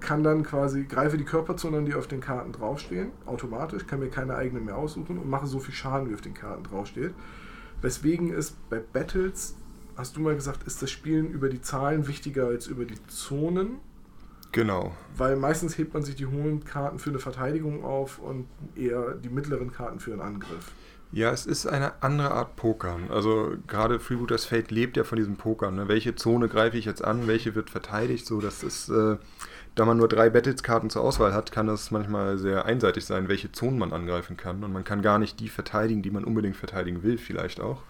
kann 0.00 0.24
dann 0.24 0.42
quasi, 0.42 0.84
greife 0.84 1.18
die 1.18 1.24
Körperzonen, 1.24 1.86
die 1.86 1.94
auf 1.94 2.08
den 2.08 2.20
Karten 2.20 2.52
draufstehen, 2.52 3.12
automatisch, 3.26 3.86
kann 3.86 4.00
mir 4.00 4.10
keine 4.10 4.34
eigene 4.34 4.60
mehr 4.60 4.76
aussuchen 4.76 5.18
und 5.18 5.30
mache 5.30 5.46
so 5.46 5.60
viel 5.60 5.74
Schaden, 5.74 6.10
wie 6.10 6.14
auf 6.14 6.20
den 6.20 6.34
Karten 6.34 6.64
draufsteht. 6.64 7.14
Weswegen 7.80 8.32
ist 8.32 8.56
bei 8.70 8.80
Battles, 8.80 9.54
hast 9.98 10.16
du 10.16 10.20
mal 10.20 10.34
gesagt, 10.34 10.62
ist 10.62 10.80
das 10.80 10.90
Spielen 10.90 11.30
über 11.30 11.48
die 11.48 11.60
Zahlen 11.60 12.06
wichtiger 12.06 12.46
als 12.46 12.68
über 12.68 12.84
die 12.84 13.04
Zonen? 13.08 13.80
Genau. 14.52 14.94
Weil 15.16 15.36
meistens 15.36 15.76
hebt 15.76 15.92
man 15.92 16.04
sich 16.04 16.14
die 16.14 16.26
hohen 16.26 16.64
Karten 16.64 16.98
für 16.98 17.10
eine 17.10 17.18
Verteidigung 17.18 17.84
auf 17.84 18.18
und 18.18 18.46
eher 18.76 19.14
die 19.14 19.28
mittleren 19.28 19.72
Karten 19.72 20.00
für 20.00 20.12
einen 20.12 20.22
Angriff. 20.22 20.72
Ja, 21.10 21.32
es 21.32 21.46
ist 21.46 21.66
eine 21.66 22.02
andere 22.02 22.30
Art 22.30 22.56
Pokern. 22.56 23.10
Also 23.10 23.56
gerade 23.66 23.98
Freebooters 23.98 24.44
Fate 24.44 24.70
lebt 24.70 24.96
ja 24.96 25.04
von 25.04 25.16
diesem 25.16 25.36
Pokern. 25.36 25.74
Ne? 25.74 25.88
Welche 25.88 26.14
Zone 26.14 26.48
greife 26.48 26.78
ich 26.78 26.84
jetzt 26.84 27.02
an, 27.02 27.26
welche 27.26 27.54
wird 27.54 27.68
verteidigt? 27.68 28.24
So, 28.26 28.40
das 28.40 28.62
ist, 28.62 28.90
äh, 28.90 29.16
da 29.74 29.84
man 29.84 29.96
nur 29.96 30.08
drei 30.08 30.30
Battles-Karten 30.30 30.90
zur 30.90 31.02
Auswahl 31.02 31.32
hat, 31.32 31.50
kann 31.50 31.66
das 31.66 31.90
manchmal 31.90 32.38
sehr 32.38 32.66
einseitig 32.66 33.04
sein, 33.04 33.28
welche 33.28 33.52
Zonen 33.52 33.78
man 33.78 33.92
angreifen 33.92 34.36
kann. 34.36 34.62
Und 34.62 34.72
man 34.72 34.84
kann 34.84 35.02
gar 35.02 35.18
nicht 35.18 35.40
die 35.40 35.48
verteidigen, 35.48 36.02
die 36.02 36.10
man 36.10 36.24
unbedingt 36.24 36.56
verteidigen 36.56 37.02
will, 37.02 37.18
vielleicht 37.18 37.60
auch. 37.60 37.82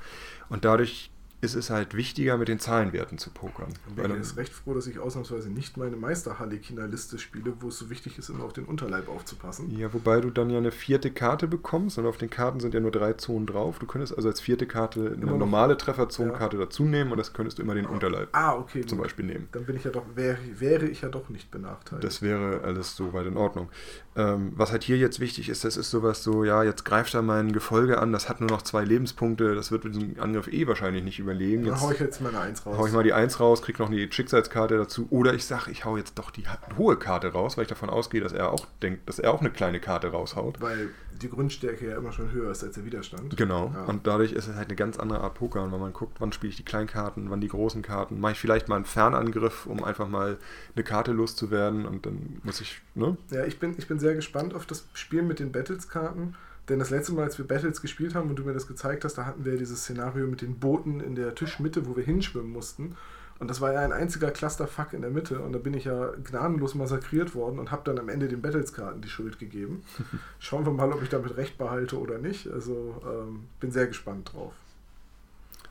Und 0.48 0.64
dadurch 0.64 1.10
ist 1.40 1.54
es 1.54 1.70
halt 1.70 1.94
wichtiger, 1.94 2.36
mit 2.36 2.48
den 2.48 2.58
Zahlenwerten 2.58 3.18
zu 3.18 3.30
pokern. 3.30 3.68
Ich 3.88 4.02
bin 4.02 4.14
jetzt 4.14 4.36
recht 4.36 4.52
froh, 4.52 4.74
dass 4.74 4.86
ich 4.86 4.98
ausnahmsweise 4.98 5.50
nicht 5.50 5.76
meine 5.76 5.96
Meister-Harlequiner-Liste 5.96 7.18
spiele, 7.18 7.52
wo 7.60 7.68
es 7.68 7.78
so 7.78 7.90
wichtig 7.90 8.18
ist, 8.18 8.28
immer 8.28 8.44
auf 8.44 8.52
den 8.52 8.64
Unterleib 8.64 9.08
aufzupassen. 9.08 9.70
Ja, 9.76 9.92
wobei 9.92 10.20
du 10.20 10.30
dann 10.30 10.50
ja 10.50 10.58
eine 10.58 10.72
vierte 10.72 11.10
Karte 11.10 11.46
bekommst 11.46 11.98
und 11.98 12.06
auf 12.06 12.16
den 12.16 12.30
Karten 12.30 12.60
sind 12.60 12.74
ja 12.74 12.80
nur 12.80 12.90
drei 12.90 13.12
Zonen 13.12 13.46
drauf. 13.46 13.78
Du 13.78 13.86
könntest 13.86 14.16
also 14.16 14.28
als 14.28 14.40
vierte 14.40 14.66
Karte 14.66 15.00
eine 15.00 15.22
immer 15.22 15.36
normale 15.36 15.76
Trefferzonenkarte 15.76 16.56
ja. 16.56 16.64
dazu 16.64 16.84
nehmen 16.84 17.12
und 17.12 17.18
das 17.18 17.32
könntest 17.32 17.58
du 17.58 17.62
immer 17.62 17.74
den 17.74 17.86
Unterleib 17.86 18.28
ah, 18.32 18.56
okay, 18.56 18.84
zum 18.84 18.98
Beispiel 18.98 19.24
nehmen. 19.24 19.48
Dann 19.52 19.64
bin 19.64 19.76
ich 19.76 19.84
ja 19.84 19.90
doch, 19.90 20.04
wäre, 20.14 20.38
wäre 20.58 20.86
ich 20.86 21.02
ja 21.02 21.08
doch 21.08 21.28
nicht 21.28 21.50
benachteiligt. 21.50 22.04
Das 22.04 22.22
wäre 22.22 22.62
alles 22.62 22.96
soweit 22.96 23.26
in 23.26 23.36
Ordnung. 23.36 23.68
Ähm, 24.16 24.52
was 24.56 24.72
halt 24.72 24.82
hier 24.82 24.96
jetzt 24.96 25.20
wichtig 25.20 25.48
ist, 25.48 25.64
das 25.64 25.76
ist 25.76 25.90
sowas 25.90 26.22
so, 26.22 26.44
ja, 26.44 26.62
jetzt 26.62 26.84
greift 26.84 27.14
er 27.14 27.22
mein 27.22 27.52
Gefolge 27.52 27.98
an, 27.98 28.12
das 28.12 28.28
hat 28.28 28.40
nur 28.40 28.50
noch 28.50 28.62
zwei 28.62 28.84
Lebenspunkte, 28.84 29.54
das 29.54 29.70
wird 29.70 29.84
mit 29.84 29.94
diesem 29.94 30.20
Angriff 30.20 30.48
eh 30.48 30.66
wahrscheinlich 30.66 31.04
nicht 31.04 31.18
überlegen. 31.28 31.64
Jetzt, 31.64 31.74
dann 31.74 31.80
hau 31.80 31.92
ich 31.92 32.00
jetzt 32.00 32.20
meine 32.20 32.40
Eins 32.40 32.64
raus. 32.64 32.76
Hau 32.78 32.86
ich 32.86 32.92
mal 32.92 33.04
die 33.04 33.12
Eins 33.12 33.40
raus, 33.40 33.62
krieg 33.62 33.78
noch 33.78 33.90
die 33.90 34.10
Schicksalskarte 34.10 34.76
dazu. 34.76 35.06
Oder 35.10 35.34
ich 35.34 35.44
sage, 35.44 35.70
ich 35.70 35.84
hau 35.84 35.96
jetzt 35.96 36.18
doch 36.18 36.30
die 36.30 36.44
hohe 36.76 36.98
Karte 36.98 37.32
raus, 37.32 37.56
weil 37.56 37.62
ich 37.62 37.68
davon 37.68 37.90
ausgehe, 37.90 38.20
dass 38.20 38.32
er 38.32 38.52
auch 38.52 38.66
denkt, 38.82 39.08
dass 39.08 39.18
er 39.18 39.32
auch 39.32 39.40
eine 39.40 39.50
kleine 39.50 39.80
Karte 39.80 40.08
raushaut. 40.08 40.60
Weil 40.60 40.90
die 41.22 41.28
Grundstärke 41.28 41.88
ja 41.88 41.96
immer 41.96 42.12
schon 42.12 42.30
höher 42.32 42.50
ist 42.50 42.62
als 42.62 42.74
der 42.74 42.84
Widerstand. 42.84 43.36
Genau. 43.36 43.72
Ja. 43.74 43.84
Und 43.84 44.06
dadurch 44.06 44.32
ist 44.32 44.48
es 44.48 44.54
halt 44.54 44.68
eine 44.68 44.76
ganz 44.76 44.98
andere 44.98 45.20
Art 45.20 45.34
Poker, 45.34 45.70
weil 45.70 45.78
man 45.78 45.92
guckt, 45.92 46.20
wann 46.20 46.32
spiele 46.32 46.50
ich 46.50 46.56
die 46.56 46.64
kleinen 46.64 46.86
Karten, 46.86 47.30
wann 47.30 47.40
die 47.40 47.48
großen 47.48 47.82
Karten. 47.82 48.20
Mache 48.20 48.32
ich 48.32 48.38
vielleicht 48.38 48.68
mal 48.68 48.76
einen 48.76 48.84
Fernangriff, 48.84 49.66
um 49.66 49.82
einfach 49.84 50.08
mal 50.08 50.38
eine 50.74 50.84
Karte 50.84 51.12
loszuwerden 51.12 51.86
und 51.86 52.06
dann 52.06 52.40
muss 52.42 52.60
ich, 52.60 52.80
ne? 52.94 53.16
Ja, 53.30 53.44
ich 53.44 53.58
bin, 53.58 53.74
ich 53.76 53.88
bin 53.88 53.98
sehr 53.98 54.14
gespannt 54.14 54.54
auf 54.54 54.66
das 54.66 54.86
Spiel 54.94 55.22
mit 55.22 55.40
den 55.40 55.52
Battles-Karten. 55.52 56.36
Denn 56.68 56.78
das 56.78 56.90
letzte 56.90 57.12
Mal, 57.12 57.24
als 57.24 57.38
wir 57.38 57.46
Battles 57.46 57.80
gespielt 57.80 58.14
haben 58.14 58.28
und 58.28 58.36
du 58.36 58.44
mir 58.44 58.52
das 58.52 58.66
gezeigt 58.66 59.04
hast, 59.04 59.14
da 59.14 59.24
hatten 59.24 59.44
wir 59.44 59.56
dieses 59.56 59.80
Szenario 59.80 60.26
mit 60.26 60.42
den 60.42 60.58
Booten 60.58 61.00
in 61.00 61.14
der 61.14 61.34
Tischmitte, 61.34 61.86
wo 61.86 61.96
wir 61.96 62.04
hinschwimmen 62.04 62.52
mussten. 62.52 62.96
Und 63.38 63.48
das 63.48 63.60
war 63.60 63.72
ja 63.72 63.80
ein 63.80 63.92
einziger 63.92 64.30
Clusterfuck 64.30 64.92
in 64.92 65.00
der 65.00 65.10
Mitte. 65.10 65.40
Und 65.40 65.52
da 65.52 65.58
bin 65.58 65.72
ich 65.72 65.84
ja 65.84 66.10
gnadenlos 66.24 66.74
massakriert 66.74 67.34
worden 67.34 67.58
und 67.58 67.70
habe 67.70 67.82
dann 67.84 67.98
am 67.98 68.08
Ende 68.08 68.28
den 68.28 68.42
Battles-Karten 68.42 69.00
die 69.00 69.08
Schuld 69.08 69.38
gegeben. 69.38 69.84
Schauen 70.40 70.66
wir 70.66 70.72
mal, 70.72 70.92
ob 70.92 71.02
ich 71.02 71.08
damit 71.08 71.36
recht 71.36 71.56
behalte 71.56 71.98
oder 71.98 72.18
nicht. 72.18 72.50
Also 72.50 73.00
ähm, 73.06 73.44
bin 73.60 73.70
sehr 73.70 73.86
gespannt 73.86 74.32
drauf. 74.32 74.52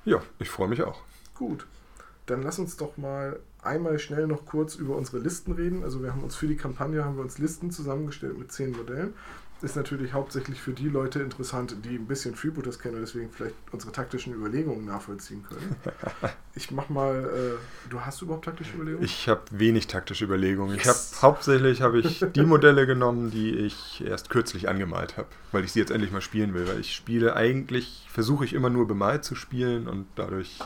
Ja, 0.06 0.22
ich 0.40 0.50
freue 0.50 0.70
mich 0.70 0.82
auch. 0.84 1.02
Gut. 1.36 1.68
Dann 2.26 2.42
lass 2.42 2.58
uns 2.58 2.78
doch 2.78 2.98
mal 2.98 3.40
einmal 3.62 4.00
schnell 4.00 4.28
noch 4.28 4.46
kurz 4.46 4.76
über 4.76 4.96
unsere 4.96 5.20
Listen 5.20 5.52
reden. 5.52 5.84
Also 5.84 6.02
wir 6.02 6.12
haben 6.12 6.24
uns 6.24 6.36
für 6.36 6.48
die 6.48 6.56
Kampagne 6.56 7.04
haben 7.04 7.18
wir 7.18 7.24
uns 7.24 7.38
Listen 7.38 7.72
zusammengestellt 7.72 8.38
mit 8.38 8.52
zehn 8.52 8.72
Modellen. 8.72 9.14
Ist 9.62 9.76
natürlich 9.76 10.14
hauptsächlich 10.14 10.62
für 10.62 10.72
die 10.74 10.88
Leute 10.90 11.20
interessant, 11.22 11.76
die 11.84 11.96
ein 11.96 12.06
bisschen 12.06 12.36
Freebooters 12.36 12.78
kennen 12.80 12.96
und 12.96 13.02
deswegen 13.02 13.32
vielleicht 13.32 13.56
unsere 13.72 13.92
taktischen 13.92 14.34
Überlegungen 14.34 14.86
nachvollziehen 14.86 15.44
können. 15.48 15.76
Ich 16.56 16.72
mach 16.72 16.90
mal, 16.90 17.24
äh, 17.56 17.90
du 17.92 18.02
hast 18.02 18.20
überhaupt 18.24 18.46
taktische 18.46 18.74
Überlegungen? 18.74 19.06
Ich 19.06 19.30
habe 19.30 19.42
wenig 19.52 19.86
taktische 19.86 20.26
Überlegungen. 20.26 20.76
Yes. 20.76 21.12
Ich 21.12 21.22
habe 21.22 21.22
hauptsächlich 21.34 21.84
habe 21.84 22.00
ich 22.00 22.26
die 22.36 22.42
Modelle 22.48 22.88
genommen, 22.88 23.30
die 23.30 23.52
ich 23.56 24.04
erst 24.04 24.32
kürzlich 24.32 24.68
angemalt 24.68 25.18
habe, 25.18 25.28
weil 25.52 25.64
ich 25.66 25.72
sie 25.74 25.80
jetzt 25.80 25.92
endlich 25.92 26.12
mal 26.12 26.20
spielen 26.22 26.56
will. 26.56 26.68
Weil 26.68 26.80
ich 26.80 26.96
spiele 26.96 27.36
eigentlich, 27.36 28.08
versuche 28.10 28.44
ich 28.44 28.54
immer 28.54 28.72
nur 28.72 28.88
bemalt 28.88 29.24
zu 29.24 29.36
spielen 29.36 29.88
und 29.88 30.08
dadurch 30.16 30.58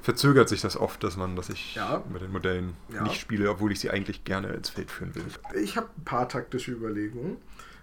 verzögert 0.00 0.48
sich 0.48 0.60
das 0.60 0.76
oft, 0.76 1.02
dass 1.02 1.16
man, 1.16 1.34
dass 1.34 1.48
ich 1.48 1.74
Ja. 1.74 2.04
mit 2.12 2.22
den 2.22 2.30
Modellen 2.30 2.74
Ja. 2.94 3.02
nicht 3.02 3.20
spiele, 3.20 3.50
obwohl 3.50 3.72
ich 3.72 3.80
sie 3.80 3.90
eigentlich 3.90 4.22
gerne 4.22 4.50
ins 4.52 4.68
Feld 4.68 4.92
führen 4.92 5.12
will. 5.16 5.24
Ich 5.60 5.76
habe 5.76 5.88
ein 5.98 6.04
paar 6.04 6.28
taktische 6.28 6.70
Überlegungen. 6.70 7.38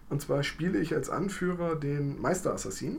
Und 0.10 0.22
zwar 0.22 0.44
spiele 0.44 0.80
ich 0.80 0.94
als 0.94 1.10
Anführer 1.10 1.76
den 1.76 2.22
Meisterassassin. 2.22 2.98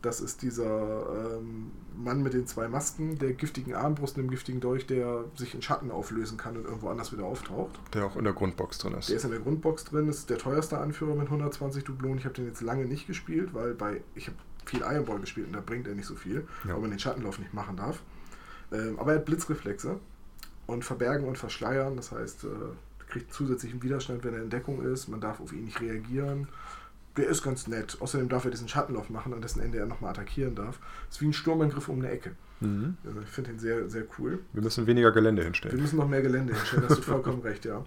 Das 0.00 0.20
ist 0.20 0.42
dieser 0.42 1.38
ähm, 1.38 1.70
Mann 1.96 2.22
mit 2.24 2.32
den 2.34 2.46
zwei 2.48 2.66
Masken, 2.68 3.18
der 3.18 3.34
giftigen 3.34 3.74
Armbrust 3.74 4.16
und 4.16 4.24
dem 4.24 4.30
giftigen 4.30 4.60
Dolch, 4.60 4.86
der 4.86 5.24
sich 5.36 5.54
in 5.54 5.62
Schatten 5.62 5.92
auflösen 5.92 6.36
kann 6.36 6.56
und 6.56 6.64
irgendwo 6.64 6.88
anders 6.88 7.12
wieder 7.12 7.24
auftaucht. 7.24 7.78
Der 7.94 8.04
auch 8.06 8.16
in 8.16 8.24
der 8.24 8.32
Grundbox 8.32 8.78
drin 8.78 8.94
ist. 8.94 9.08
Der 9.10 9.16
ist 9.16 9.24
in 9.24 9.30
der 9.30 9.38
Grundbox 9.38 9.84
drin, 9.84 10.08
ist 10.08 10.28
der 10.28 10.38
teuerste 10.38 10.78
Anführer 10.78 11.14
mit 11.14 11.26
120 11.26 11.84
Dublonen. 11.84 12.18
Ich 12.18 12.24
habe 12.24 12.34
den 12.34 12.46
jetzt 12.46 12.62
lange 12.62 12.84
nicht 12.84 13.06
gespielt, 13.06 13.54
weil 13.54 13.74
bei 13.74 14.00
ich 14.16 14.26
habe 14.26 14.36
viel 14.64 14.80
Iron 14.80 15.04
Ball 15.04 15.20
gespielt 15.20 15.46
und 15.48 15.52
da 15.54 15.60
bringt 15.60 15.86
er 15.86 15.94
nicht 15.94 16.06
so 16.06 16.16
viel, 16.16 16.46
Ja. 16.64 16.74
weil 16.74 16.80
man 16.80 16.90
den 16.90 16.98
Schattenlauf 16.98 17.38
nicht 17.38 17.54
machen 17.54 17.76
darf. 17.76 18.02
Ähm, 18.72 18.98
aber 18.98 19.12
er 19.12 19.18
hat 19.18 19.24
Blitzreflexe 19.26 20.00
und 20.66 20.84
verbergen 20.84 21.28
und 21.28 21.38
verschleiern. 21.38 21.94
Das 21.96 22.10
heißt, 22.10 22.44
äh, 22.44 22.48
kriegt 23.12 23.32
zusätzlichen 23.32 23.82
Widerstand, 23.82 24.24
wenn 24.24 24.34
er 24.34 24.42
in 24.42 24.50
Deckung 24.50 24.82
ist. 24.82 25.08
Man 25.08 25.20
darf 25.20 25.40
auf 25.40 25.52
ihn 25.52 25.64
nicht 25.64 25.80
reagieren. 25.80 26.48
Der 27.16 27.28
ist 27.28 27.42
ganz 27.42 27.66
nett. 27.66 27.98
Außerdem 28.00 28.28
darf 28.30 28.44
er 28.46 28.50
diesen 28.50 28.68
Schattenlauf 28.68 29.10
machen, 29.10 29.34
an 29.34 29.42
dessen 29.42 29.60
Ende 29.60 29.78
er 29.78 29.86
nochmal 29.86 30.10
attackieren 30.12 30.54
darf. 30.54 30.78
ist 31.10 31.20
wie 31.20 31.26
ein 31.26 31.32
Sturmangriff 31.34 31.88
um 31.88 31.98
eine 31.98 32.10
Ecke. 32.10 32.32
Mhm. 32.60 32.96
Also 33.04 33.20
ich 33.20 33.28
finde 33.28 33.50
ihn 33.50 33.58
sehr, 33.58 33.88
sehr 33.90 34.04
cool. 34.18 34.38
Wir 34.54 34.62
müssen 34.62 34.86
weniger 34.86 35.12
Gelände 35.12 35.42
Wir 35.42 35.44
hinstellen. 35.44 35.78
müssen 35.80 35.96
noch 35.98 36.08
mehr 36.08 36.22
Gelände 36.22 36.54
hinstellen, 36.54 36.84
hast 36.88 36.98
du 36.98 37.02
vollkommen 37.02 37.42
recht, 37.42 37.64
ja. 37.66 37.84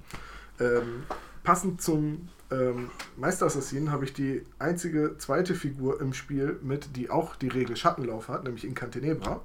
Ähm, 0.59 1.03
passend 1.45 1.81
zum 1.81 2.27
ähm, 2.51 2.91
Meisterassassinen 3.17 3.91
habe 3.91 4.03
ich 4.05 4.13
die 4.13 4.43
einzige 4.59 5.17
zweite 5.17 5.55
Figur 5.55 6.01
im 6.01 6.13
Spiel 6.13 6.59
mit, 6.61 6.95
die 6.97 7.09
auch 7.09 7.35
die 7.37 7.47
Regel 7.47 7.75
Schattenlauf 7.77 8.27
hat, 8.27 8.43
nämlich 8.43 8.65
Incantenebra. 8.65 9.41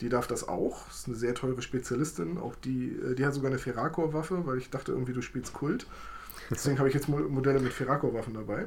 Die 0.00 0.08
darf 0.08 0.26
das 0.28 0.46
auch. 0.46 0.88
Ist 0.90 1.08
eine 1.08 1.16
sehr 1.16 1.34
teure 1.34 1.60
Spezialistin. 1.62 2.38
Auch 2.38 2.54
die, 2.56 2.90
äh, 2.90 3.14
die 3.14 3.24
hat 3.26 3.34
sogar 3.34 3.50
eine 3.50 3.58
Ferrakor-Waffe, 3.58 4.46
weil 4.46 4.58
ich 4.58 4.70
dachte 4.70 4.92
irgendwie, 4.92 5.12
du 5.12 5.22
spielst 5.22 5.52
Kult. 5.54 5.86
Deswegen 6.50 6.78
habe 6.78 6.88
ich 6.88 6.94
jetzt 6.94 7.08
Mo- 7.08 7.28
Modelle 7.28 7.58
mit 7.60 7.72
Ferrakor-Waffen 7.72 8.34
dabei. 8.34 8.66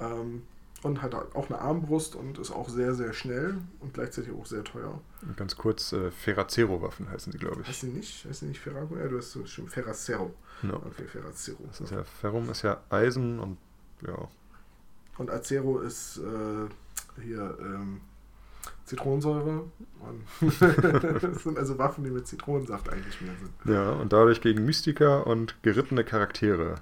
Ähm, 0.00 0.42
und 0.82 1.02
hat 1.02 1.14
auch 1.14 1.50
eine 1.50 1.58
Armbrust 1.60 2.14
und 2.16 2.38
ist 2.38 2.50
auch 2.52 2.70
sehr, 2.70 2.94
sehr 2.94 3.12
schnell 3.12 3.58
und 3.80 3.92
gleichzeitig 3.92 4.32
auch 4.32 4.46
sehr 4.46 4.64
teuer. 4.64 4.98
Und 5.20 5.36
ganz 5.36 5.54
kurz, 5.56 5.92
äh, 5.92 6.10
Ferracero-Waffen 6.10 7.10
heißen 7.10 7.32
sie, 7.32 7.38
glaube 7.38 7.58
Heißt 7.60 7.68
ich. 7.70 7.78
sie 7.80 7.88
nicht? 7.88 8.24
Heißt 8.24 8.40
sie 8.40 8.46
nicht 8.46 8.60
Ferraco? 8.60 8.96
Ja, 8.96 9.06
du 9.08 9.18
hast 9.18 9.36
schon 9.46 9.68
Ferracero. 9.68 10.32
Ja. 10.62 10.74
Okay, 10.74 11.04
Ferracero. 11.06 11.58
Das 11.68 11.80
ist 11.80 11.90
ja 11.90 12.04
Ferrum 12.04 12.48
ist 12.50 12.62
ja 12.62 12.80
Eisen 12.90 13.38
und 13.38 13.58
ja. 14.06 14.28
Und 15.18 15.30
Acero 15.30 15.80
ist 15.80 16.18
äh, 16.18 17.22
hier 17.22 17.56
ähm, 17.60 18.00
Zitronensäure. 18.84 19.64
Das 21.20 21.42
sind 21.42 21.58
also 21.58 21.78
Waffen, 21.78 22.04
die 22.04 22.10
mit 22.10 22.26
Zitronensaft 22.26 22.88
eigentlich 22.88 23.20
mehr 23.20 23.34
sind. 23.38 23.74
Ja, 23.74 23.90
und 23.92 24.12
dadurch 24.12 24.40
gegen 24.40 24.64
Mystiker 24.64 25.26
und 25.26 25.62
gerittene 25.62 26.04
Charaktere 26.04 26.76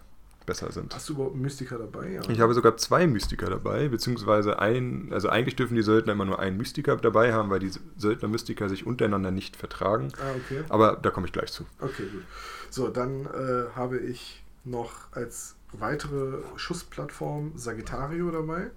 besser 0.46 0.72
sind. 0.72 0.94
Hast 0.94 1.08
du 1.08 1.12
überhaupt 1.12 1.36
Mystiker 1.36 1.78
dabei? 1.78 2.12
Ja. 2.12 2.22
Ich 2.30 2.40
habe 2.40 2.54
sogar 2.54 2.76
zwei 2.78 3.06
Mystiker 3.06 3.50
dabei, 3.50 3.88
beziehungsweise 3.88 4.58
ein, 4.58 5.08
also 5.12 5.28
eigentlich 5.28 5.56
dürfen 5.56 5.76
die 5.76 5.82
Söldner 5.82 6.14
immer 6.14 6.24
nur 6.24 6.38
einen 6.38 6.56
Mystiker 6.56 6.96
dabei 6.96 7.34
haben, 7.34 7.50
weil 7.50 7.60
die 7.60 7.70
Söldner-Mystiker 7.98 8.68
sich 8.68 8.86
untereinander 8.86 9.30
nicht 9.30 9.56
vertragen. 9.56 10.08
Ah, 10.18 10.32
okay. 10.36 10.64
Aber 10.70 10.96
da 10.96 11.10
komme 11.10 11.26
ich 11.26 11.32
gleich 11.32 11.52
zu. 11.52 11.64
Okay, 11.80 12.04
gut. 12.10 12.22
So, 12.70 12.88
dann 12.88 13.26
äh, 13.26 13.74
habe 13.74 13.98
ich 13.98 14.42
noch 14.64 15.12
als 15.12 15.56
weitere 15.72 16.38
Schussplattform 16.56 17.52
Sagittario 17.56 18.30
dabei. 18.30 18.70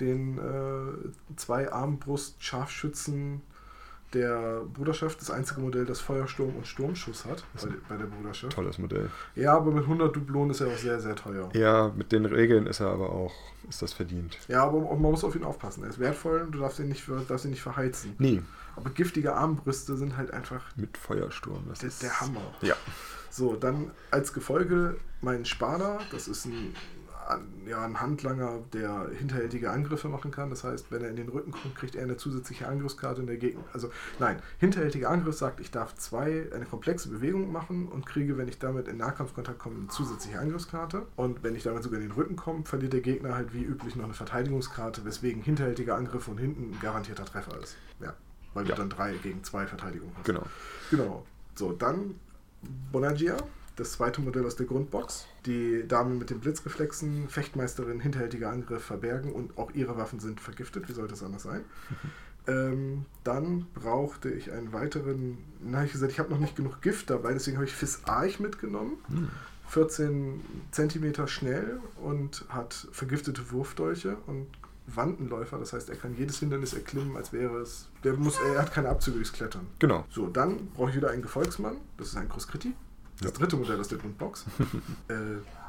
Den 0.00 0.38
äh, 0.38 1.36
zwei 1.36 1.70
Armbrust-Scharfschützen 1.70 3.42
der 4.14 4.62
Bruderschaft. 4.72 5.20
Das 5.20 5.30
einzige 5.30 5.60
Modell, 5.60 5.84
das 5.84 6.00
Feuersturm 6.00 6.56
und 6.56 6.66
Sturmschuss 6.66 7.24
hat 7.24 7.44
bei, 7.60 7.68
bei 7.88 7.96
der 7.96 8.06
Bruderschaft. 8.06 8.52
Tolles 8.54 8.78
Modell. 8.78 9.10
Ja, 9.34 9.56
aber 9.56 9.72
mit 9.72 9.84
100 9.84 10.14
Dublonen 10.14 10.50
ist 10.50 10.60
er 10.60 10.68
auch 10.68 10.78
sehr, 10.78 11.00
sehr 11.00 11.16
teuer. 11.16 11.50
Ja, 11.54 11.92
mit 11.94 12.12
den 12.12 12.24
Regeln 12.24 12.66
ist 12.66 12.80
er 12.80 12.88
aber 12.88 13.10
auch, 13.10 13.34
ist 13.68 13.82
das 13.82 13.92
verdient. 13.92 14.38
Ja, 14.48 14.64
aber 14.64 14.80
man 14.80 15.10
muss 15.10 15.24
auf 15.24 15.34
ihn 15.34 15.44
aufpassen. 15.44 15.82
Er 15.82 15.90
ist 15.90 15.98
wertvoll 15.98 16.42
und 16.42 16.52
du 16.52 16.60
darfst 16.60 16.78
ihn 16.78 16.88
nicht, 16.88 17.04
darfst 17.28 17.44
ihn 17.44 17.50
nicht 17.50 17.62
verheizen. 17.62 18.14
Nee, 18.18 18.42
Aber 18.76 18.90
giftige 18.90 19.34
Armbrüste 19.34 19.96
sind 19.96 20.16
halt 20.16 20.32
einfach 20.32 20.64
mit 20.76 20.96
Feuersturm. 20.96 21.64
Das 21.68 21.80
der, 21.80 21.88
ist 21.88 22.02
der 22.02 22.20
Hammer. 22.20 22.54
Ja. 22.62 22.74
So, 23.34 23.56
dann 23.56 23.90
als 24.12 24.32
Gefolge 24.32 24.96
mein 25.20 25.44
Spada. 25.44 25.98
Das 26.12 26.28
ist 26.28 26.44
ein, 26.44 26.72
ja, 27.66 27.84
ein 27.84 28.00
Handlanger, 28.00 28.60
der 28.72 29.08
hinterhältige 29.12 29.72
Angriffe 29.72 30.08
machen 30.08 30.30
kann. 30.30 30.50
Das 30.50 30.62
heißt, 30.62 30.92
wenn 30.92 31.02
er 31.02 31.10
in 31.10 31.16
den 31.16 31.28
Rücken 31.28 31.50
kommt, 31.50 31.74
kriegt 31.74 31.96
er 31.96 32.04
eine 32.04 32.16
zusätzliche 32.16 32.68
Angriffskarte 32.68 33.22
und 33.22 33.26
der 33.26 33.38
Gegner. 33.38 33.64
Also, 33.72 33.90
nein, 34.20 34.40
hinterhältiger 34.58 35.10
Angriff 35.10 35.34
sagt, 35.36 35.58
ich 35.58 35.72
darf 35.72 35.96
zwei, 35.96 36.46
eine 36.54 36.64
komplexe 36.64 37.08
Bewegung 37.08 37.50
machen 37.50 37.88
und 37.88 38.06
kriege, 38.06 38.38
wenn 38.38 38.46
ich 38.46 38.60
damit 38.60 38.86
in 38.86 38.98
Nahkampfkontakt 38.98 39.58
komme, 39.58 39.78
eine 39.80 39.88
zusätzliche 39.88 40.38
Angriffskarte. 40.38 41.02
Und 41.16 41.42
wenn 41.42 41.56
ich 41.56 41.64
damit 41.64 41.82
sogar 41.82 41.98
in 42.00 42.06
den 42.06 42.12
Rücken 42.14 42.36
komme, 42.36 42.64
verliert 42.64 42.92
der 42.92 43.00
Gegner 43.00 43.34
halt 43.34 43.52
wie 43.52 43.64
üblich 43.64 43.96
noch 43.96 44.04
eine 44.04 44.14
Verteidigungskarte, 44.14 45.04
weswegen 45.04 45.42
hinterhältiger 45.42 45.96
Angriff 45.96 46.22
von 46.22 46.38
hinten 46.38 46.70
ein 46.74 46.78
garantierter 46.80 47.24
Treffer 47.24 47.58
ist. 47.60 47.76
Ja. 48.00 48.14
Weil 48.52 48.68
Ja. 48.68 48.76
du 48.76 48.82
dann 48.82 48.90
drei 48.90 49.12
gegen 49.14 49.42
zwei 49.42 49.66
Verteidigung 49.66 50.12
hast. 50.16 50.24
Genau. 50.26 50.44
Genau. 50.92 51.26
So, 51.56 51.72
dann 51.72 52.14
Bonagia, 52.92 53.36
das 53.76 53.92
zweite 53.92 54.20
Modell 54.20 54.46
aus 54.46 54.56
der 54.56 54.66
Grundbox. 54.66 55.26
Die 55.46 55.86
Dame 55.86 56.14
mit 56.14 56.30
den 56.30 56.40
Blitzreflexen, 56.40 57.28
Fechtmeisterin, 57.28 58.00
hinterhältiger 58.00 58.50
Angriff, 58.50 58.84
verbergen 58.84 59.32
und 59.32 59.58
auch 59.58 59.72
ihre 59.72 59.96
Waffen 59.96 60.20
sind 60.20 60.40
vergiftet. 60.40 60.88
Wie 60.88 60.92
sollte 60.92 61.14
es 61.14 61.22
anders 61.22 61.42
sein? 61.42 61.64
ähm, 62.46 63.04
dann 63.24 63.66
brauchte 63.74 64.30
ich 64.30 64.52
einen 64.52 64.72
weiteren. 64.72 65.38
Na, 65.60 65.78
hab 65.78 65.86
ich 65.86 65.92
gesagt, 65.92 66.12
ich 66.12 66.18
habe 66.18 66.30
noch 66.30 66.38
nicht 66.38 66.56
genug 66.56 66.82
Gift 66.82 67.10
dabei, 67.10 67.32
deswegen 67.32 67.56
habe 67.56 67.66
ich 67.66 67.72
Fis 67.72 68.02
Arch 68.04 68.40
mitgenommen. 68.40 68.98
Hm. 69.08 69.28
14 69.68 70.40
Zentimeter 70.70 71.26
schnell 71.26 71.80
und 72.02 72.44
hat 72.48 72.86
vergiftete 72.92 73.50
Wurfdolche 73.50 74.16
und 74.26 74.46
Wandenläufer. 74.86 75.58
Das 75.58 75.72
heißt, 75.72 75.88
er 75.90 75.96
kann 75.96 76.14
jedes 76.16 76.38
Hindernis 76.38 76.72
erklimmen, 76.74 77.16
als 77.16 77.32
wäre 77.32 77.58
es. 77.58 77.88
Der 78.02 78.14
muss, 78.14 78.38
er 78.38 78.60
hat 78.60 78.72
keine 78.72 78.88
Abzüge 78.88 79.16
durchs 79.16 79.32
Klettern. 79.32 79.66
Genau. 79.78 80.04
So, 80.10 80.26
dann 80.28 80.68
brauche 80.74 80.90
ich 80.90 80.96
wieder 80.96 81.10
einen 81.10 81.22
Gefolgsmann. 81.22 81.76
Das 81.96 82.08
ist 82.08 82.16
ein 82.16 82.28
Crosscritti. 82.28 82.72
Das 83.20 83.30
Ja. 83.32 83.38
dritte 83.38 83.56
Modell 83.56 83.80
aus 83.80 83.88
der 83.88 83.98
Grundbox. 83.98 84.44
äh, 85.08 85.14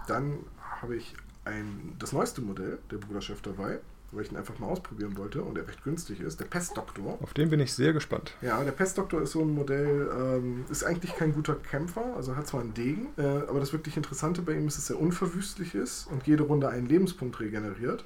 dann 0.07 0.39
habe 0.81 0.95
ich 0.95 1.13
ein, 1.45 1.95
das 1.99 2.11
neueste 2.11 2.41
Modell 2.41 2.79
der 2.91 2.97
Bruderschaft 2.97 3.45
dabei, 3.45 3.79
weil 4.11 4.23
ich 4.23 4.31
ihn 4.31 4.37
einfach 4.37 4.57
mal 4.59 4.67
ausprobieren 4.67 5.15
wollte 5.17 5.43
und 5.43 5.57
er 5.57 5.67
recht 5.67 5.83
günstig 5.83 6.19
ist. 6.21 6.39
Der 6.39 6.45
Pestdoktor. 6.45 7.17
Auf 7.21 7.33
den 7.33 7.49
bin 7.49 7.59
ich 7.59 7.73
sehr 7.73 7.93
gespannt. 7.93 8.33
Ja, 8.41 8.63
der 8.63 8.71
Pestdoktor 8.71 9.21
ist 9.21 9.31
so 9.31 9.41
ein 9.41 9.53
Modell, 9.53 10.09
ähm, 10.17 10.65
ist 10.69 10.83
eigentlich 10.83 11.15
kein 11.15 11.33
guter 11.33 11.55
Kämpfer, 11.55 12.15
also 12.15 12.35
hat 12.35 12.47
zwar 12.47 12.61
einen 12.61 12.73
Degen, 12.73 13.07
äh, 13.17 13.21
aber 13.47 13.59
das 13.59 13.73
wirklich 13.73 13.95
Interessante 13.97 14.41
bei 14.41 14.53
ihm 14.53 14.67
ist, 14.67 14.77
dass 14.77 14.89
er 14.89 14.99
unverwüstlich 14.99 15.75
ist 15.75 16.07
und 16.11 16.25
jede 16.27 16.43
Runde 16.43 16.67
einen 16.69 16.87
Lebenspunkt 16.87 17.39
regeneriert 17.39 18.03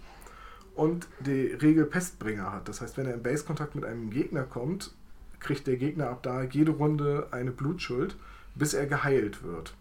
und 0.80 1.08
die 1.20 1.48
Regel 1.48 1.86
Pestbringer 1.86 2.54
hat. 2.54 2.70
Das 2.70 2.82
heißt, 2.82 2.98
wenn 2.98 3.06
er 3.06 3.14
in 3.14 3.22
Base-Kontakt 3.22 3.76
mit 3.76 3.86
einem 3.86 4.10
Gegner 4.10 4.44
kommt, 4.44 4.92
kriegt 5.40 5.68
der 5.68 5.78
Gegner 5.78 6.10
ab 6.10 6.24
da 6.24 6.44
jede 6.44 6.72
Runde 6.72 7.28
eine 7.32 7.52
Blutschuld, 7.52 8.16
bis 8.56 8.74
er 8.74 8.86
geheilt 8.88 9.44
wird. 9.44 9.74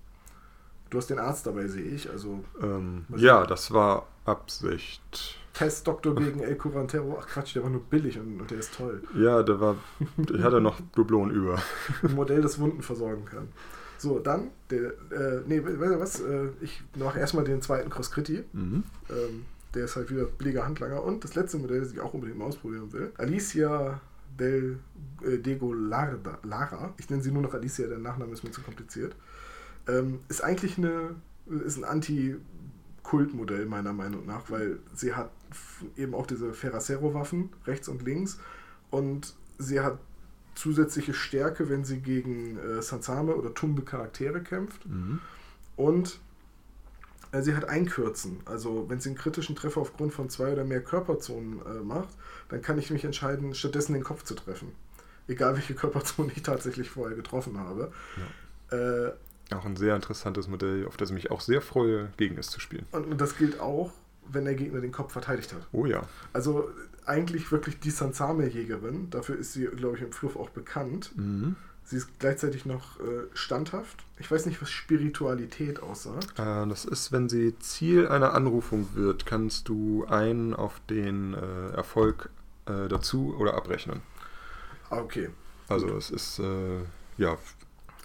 Du 0.90 0.99
hast 0.99 1.11
den 1.11 1.19
Arzt 1.19 1.47
dabei, 1.47 1.67
sehe 1.69 1.85
ich, 1.85 2.11
also 2.11 2.43
Ähm, 2.62 3.05
ja, 3.17 3.45
das 3.47 3.73
war 3.73 4.07
Absicht. 4.25 5.38
Pestdoktor 5.52 6.14
gegen 6.14 6.40
El 6.40 6.57
Curantero. 6.57 7.19
Ach 7.21 7.26
Quatsch, 7.26 7.55
der 7.55 7.62
war 7.62 7.71
nur 7.71 7.83
billig 7.83 8.19
und, 8.19 8.40
und 8.40 8.50
der 8.50 8.59
ist 8.59 8.75
toll. 8.75 9.02
Ja, 9.17 9.43
der 9.43 9.61
war. 9.61 9.76
Ich 10.33 10.43
hatte 10.43 10.61
noch 10.61 10.81
Dublonen 10.95 11.35
über. 11.35 11.61
ein 12.02 12.14
Modell, 12.14 12.43
das 12.43 12.59
Wunden 12.59 12.83
versorgen 12.83 13.25
kann. 13.25 13.49
So, 13.99 14.21
dann, 14.21 14.50
der, 14.71 14.93
äh, 15.11 15.43
nee, 15.47 15.62
weißt 15.64 15.93
du 15.95 16.00
was? 16.00 16.21
Äh, 16.21 16.49
ich 16.61 16.83
mache 16.97 17.19
erstmal 17.19 17.45
den 17.45 17.61
zweiten 17.61 17.90
Crosscritti. 17.90 18.45
Mhm. 18.52 18.85
Ähm, 19.11 19.45
der 19.75 19.85
ist 19.85 19.97
halt 19.97 20.11
wieder 20.11 20.25
billiger 20.25 20.65
Handlanger. 20.65 21.03
Und 21.03 21.25
das 21.25 21.35
letzte 21.35 21.59
Modell, 21.59 21.81
das 21.81 21.93
ich 21.93 22.01
auch 22.01 22.15
unbedingt 22.15 22.39
mal 22.39 22.47
ausprobieren 22.47 22.93
will. 22.93 23.13
Alicia 23.19 24.01
del 24.39 24.79
äh, 25.23 25.39
Dego 25.39 25.73
Larda, 25.73 26.39
Lara. 26.43 26.95
Ich 26.99 27.11
nenne 27.11 27.23
sie 27.23 27.33
nur 27.33 27.43
noch 27.43 27.55
Alicia, 27.55 27.87
der 27.87 27.99
Nachname 27.99 28.33
ist 28.33 28.45
mir 28.45 28.51
zu 28.51 28.63
kompliziert. 28.63 29.15
Ähm, 29.87 30.21
ist 30.29 30.43
eigentlich 30.43 30.79
eine, 30.79 31.17
ist 31.65 31.79
ein 31.79 31.85
Anti-Kult-Modell 31.85 33.67
meiner 33.67 33.93
Meinung 33.93 34.27
nach, 34.27 34.51
weil 34.51 34.79
sie 34.95 35.15
hat 35.15 35.31
eben 35.97 36.15
auch 36.15 36.27
diese 36.27 36.53
Ferracero-Waffen 36.53 37.51
rechts 37.67 37.89
und 37.89 38.03
links 38.03 38.39
und 38.91 39.35
sie 39.59 39.81
hat 39.81 39.99
zusätzliche 40.55 41.15
Stärke, 41.15 41.69
wenn 41.69 41.85
sie 41.85 42.01
gegen 42.01 42.59
äh, 42.59 42.83
Sansame 42.83 43.35
oder 43.35 43.55
Tumbe 43.55 43.83
Charaktere 43.83 44.43
kämpft. 44.43 44.87
Mhm. 44.87 45.21
Und 45.77 46.21
sie 47.40 47.54
hat 47.54 47.68
einkürzen. 47.68 48.40
Also 48.44 48.87
wenn 48.88 49.00
sie 49.00 49.11
einen 49.11 49.18
kritischen 49.18 49.56
Treffer 49.56 49.80
aufgrund 49.80 50.12
von 50.12 50.30
zwei 50.30 50.52
oder 50.52 50.64
mehr 50.64 50.82
Körperzonen 50.82 51.61
äh, 51.66 51.82
macht, 51.82 52.08
dann 52.49 52.62
kann 52.62 52.78
ich 52.78 52.90
mich 52.90 53.04
entscheiden, 53.04 53.54
stattdessen 53.54 53.92
den 53.92 54.04
Kopf 54.04 54.25
zu 54.25 54.35
treffen. 54.35 54.73
Egal 55.26 55.54
welche 55.54 55.75
Körperzone 55.75 56.32
ich 56.35 56.42
tatsächlich 56.42 56.90
vorher 56.90 57.16
getroffen 57.16 57.58
habe. 57.58 57.92
Ja. 58.70 58.76
Äh, 58.76 59.12
auch 59.50 59.64
ein 59.64 59.76
sehr 59.76 59.97
interessantes 59.97 60.49
Modell, 60.49 60.87
auf 60.87 60.97
das 60.97 61.11
ich 61.11 61.14
mich 61.14 61.30
auch 61.30 61.40
sehr 61.40 61.62
freue, 61.62 62.11
gegen 62.16 62.37
es 62.38 62.49
zu 62.49 62.61
spielen. 62.61 62.87
Und 62.92 63.18
das 63.18 63.37
gilt 63.37 63.61
auch, 63.61 63.92
wenn 64.30 64.44
der 64.44 64.54
Gegner 64.54 64.80
den 64.80 64.92
Kopf 64.92 65.12
verteidigt 65.12 65.54
hat. 65.54 65.66
Oh 65.73 65.87
ja. 65.87 66.02
Also 66.35 66.70
eigentlich 67.06 67.50
wirklich 67.50 67.80
die 67.80 67.90
Sansame-Jägerin. 67.90 69.08
Dafür 69.11 69.37
ist 69.38 69.54
sie, 69.54 69.64
glaube 69.64 69.97
ich, 69.97 70.02
im 70.02 70.12
Fluff 70.12 70.37
auch 70.37 70.50
bekannt. 70.50 71.12
Mhm. 71.16 71.56
Sie 71.88 71.97
ist 71.97 72.18
gleichzeitig 72.18 72.66
noch 72.66 73.00
äh, 73.00 73.25
standhaft. 73.33 74.04
Ich 74.18 74.30
weiß 74.30 74.45
nicht, 74.45 74.61
was 74.61 74.71
Spiritualität 74.71 75.83
aussagt. 75.83 76.38
Äh, 76.38 76.66
das 76.68 76.85
ist, 76.85 77.12
wenn 77.12 77.30
sie 77.30 77.59
Ziel 77.61 78.09
einer 78.09 78.35
Anrufung 78.35 78.90
wird, 78.92 79.25
kannst 79.25 79.71
du 79.71 80.04
einen 80.04 80.52
auf 80.52 80.83
den 80.90 81.33
äh, 81.33 81.71
Erfolg 81.71 82.28
äh, 82.66 82.88
dazu 82.88 83.35
oder 83.38 83.54
abrechnen. 83.54 84.02
Ah, 84.90 84.99
okay. 84.99 85.30
Also 85.68 85.97
es 85.97 86.11
ist, 86.11 86.40
äh, 86.40 86.80
ja. 87.16 87.38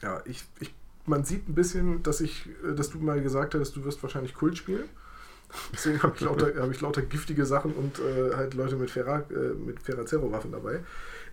Ja, 0.02 0.22
ich, 0.24 0.46
ich, 0.62 0.74
man 1.06 1.26
sieht 1.26 1.50
ein 1.50 1.54
bisschen, 1.54 2.04
dass 2.04 2.22
ich, 2.22 2.48
äh, 2.66 2.74
dass 2.76 2.90
du 2.90 3.00
mal 3.00 3.22
gesagt 3.22 3.54
hast, 3.54 3.76
du 3.76 3.84
wirst 3.84 4.02
wahrscheinlich 4.02 4.34
Kult 4.34 4.58
spielen. 4.58 4.86
Deswegen 5.74 6.02
habe 6.04 6.14
ich, 6.16 6.22
lauter, 6.26 6.54
hab 6.56 6.72
ich 6.72 6.80
lauter 6.80 7.02
giftige 7.02 7.46
Sachen 7.46 7.74
und 7.74 8.00
halt 8.34 8.54
Leute 8.54 8.78
mit, 8.78 8.92
Ferra, 8.92 9.24
mit 9.58 9.82
Ferrazero-Waffen 9.82 10.54
dabei. 10.54 10.80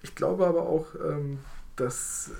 Ich 0.02 0.16
glaube 0.16 0.48
aber 0.48 0.62
auch, 0.62 0.96
ähm, 0.96 1.38
dass 1.80 2.30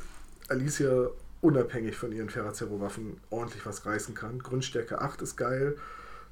Alicia 0.48 1.08
unabhängig 1.40 1.96
von 1.96 2.12
ihren 2.12 2.28
Ferrazero-Waffen 2.28 3.16
ordentlich 3.30 3.64
was 3.64 3.86
reißen 3.86 4.14
kann. 4.14 4.40
Grundstärke 4.40 5.00
8 5.00 5.22
ist 5.22 5.36
geil. 5.36 5.76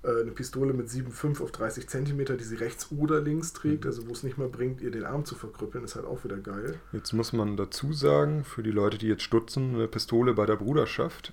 Äh, 0.02 0.22
eine 0.22 0.30
Pistole 0.30 0.74
mit 0.74 0.88
7,5 0.88 1.42
auf 1.42 1.50
30 1.50 1.88
cm, 1.88 2.36
die 2.36 2.44
sie 2.44 2.56
rechts 2.56 2.88
oder 2.96 3.20
links 3.20 3.52
trägt, 3.52 3.84
mhm. 3.84 3.90
also 3.90 4.06
wo 4.06 4.12
es 4.12 4.22
nicht 4.22 4.38
mehr 4.38 4.48
bringt, 4.48 4.80
ihr 4.80 4.90
den 4.90 5.04
Arm 5.04 5.24
zu 5.24 5.34
verkrüppeln, 5.34 5.84
ist 5.84 5.96
halt 5.96 6.06
auch 6.06 6.24
wieder 6.24 6.36
geil. 6.36 6.78
Jetzt 6.92 7.12
muss 7.12 7.32
man 7.32 7.56
dazu 7.56 7.92
sagen, 7.92 8.44
für 8.44 8.62
die 8.62 8.70
Leute, 8.70 8.98
die 8.98 9.08
jetzt 9.08 9.22
stutzen, 9.22 9.74
eine 9.74 9.88
Pistole 9.88 10.34
bei 10.34 10.46
der 10.46 10.56
Bruderschaft. 10.56 11.32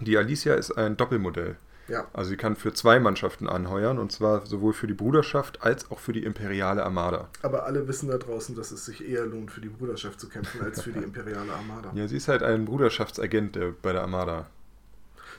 Die 0.00 0.16
Alicia 0.16 0.54
ist 0.54 0.72
ein 0.72 0.96
Doppelmodell. 0.96 1.56
Ja. 1.88 2.06
Also 2.12 2.30
sie 2.30 2.36
kann 2.36 2.54
für 2.54 2.72
zwei 2.72 3.00
Mannschaften 3.00 3.48
anheuern 3.48 3.98
und 3.98 4.12
zwar 4.12 4.46
sowohl 4.46 4.72
für 4.72 4.86
die 4.86 4.94
Bruderschaft 4.94 5.62
als 5.62 5.90
auch 5.90 5.98
für 5.98 6.12
die 6.12 6.22
imperiale 6.22 6.84
Armada. 6.84 7.28
Aber 7.42 7.64
alle 7.64 7.88
wissen 7.88 8.08
da 8.08 8.18
draußen, 8.18 8.54
dass 8.54 8.70
es 8.70 8.84
sich 8.84 9.06
eher 9.08 9.26
lohnt, 9.26 9.50
für 9.50 9.60
die 9.60 9.68
Bruderschaft 9.68 10.20
zu 10.20 10.28
kämpfen, 10.28 10.60
als 10.62 10.82
für 10.82 10.92
die 10.92 11.02
imperiale 11.02 11.52
Armada. 11.52 11.90
Ja, 11.94 12.06
sie 12.06 12.16
ist 12.16 12.28
halt 12.28 12.42
ein 12.42 12.64
Bruderschaftsagent, 12.66 13.56
der 13.56 13.72
bei 13.82 13.92
der 13.92 14.02
Armada 14.02 14.46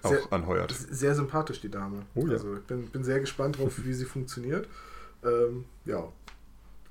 auch 0.01 0.09
sehr, 0.09 0.33
anheuert. 0.33 0.71
Sehr 0.71 1.13
sympathisch, 1.13 1.61
die 1.61 1.69
Dame. 1.69 2.03
Oh, 2.15 2.25
ja. 2.25 2.33
Also 2.33 2.55
ich 2.55 2.63
bin, 2.63 2.87
bin 2.87 3.03
sehr 3.03 3.19
gespannt 3.19 3.59
drauf, 3.59 3.83
wie 3.83 3.93
sie 3.93 4.05
funktioniert. 4.05 4.67
Ähm, 5.23 5.65
ja. 5.85 6.11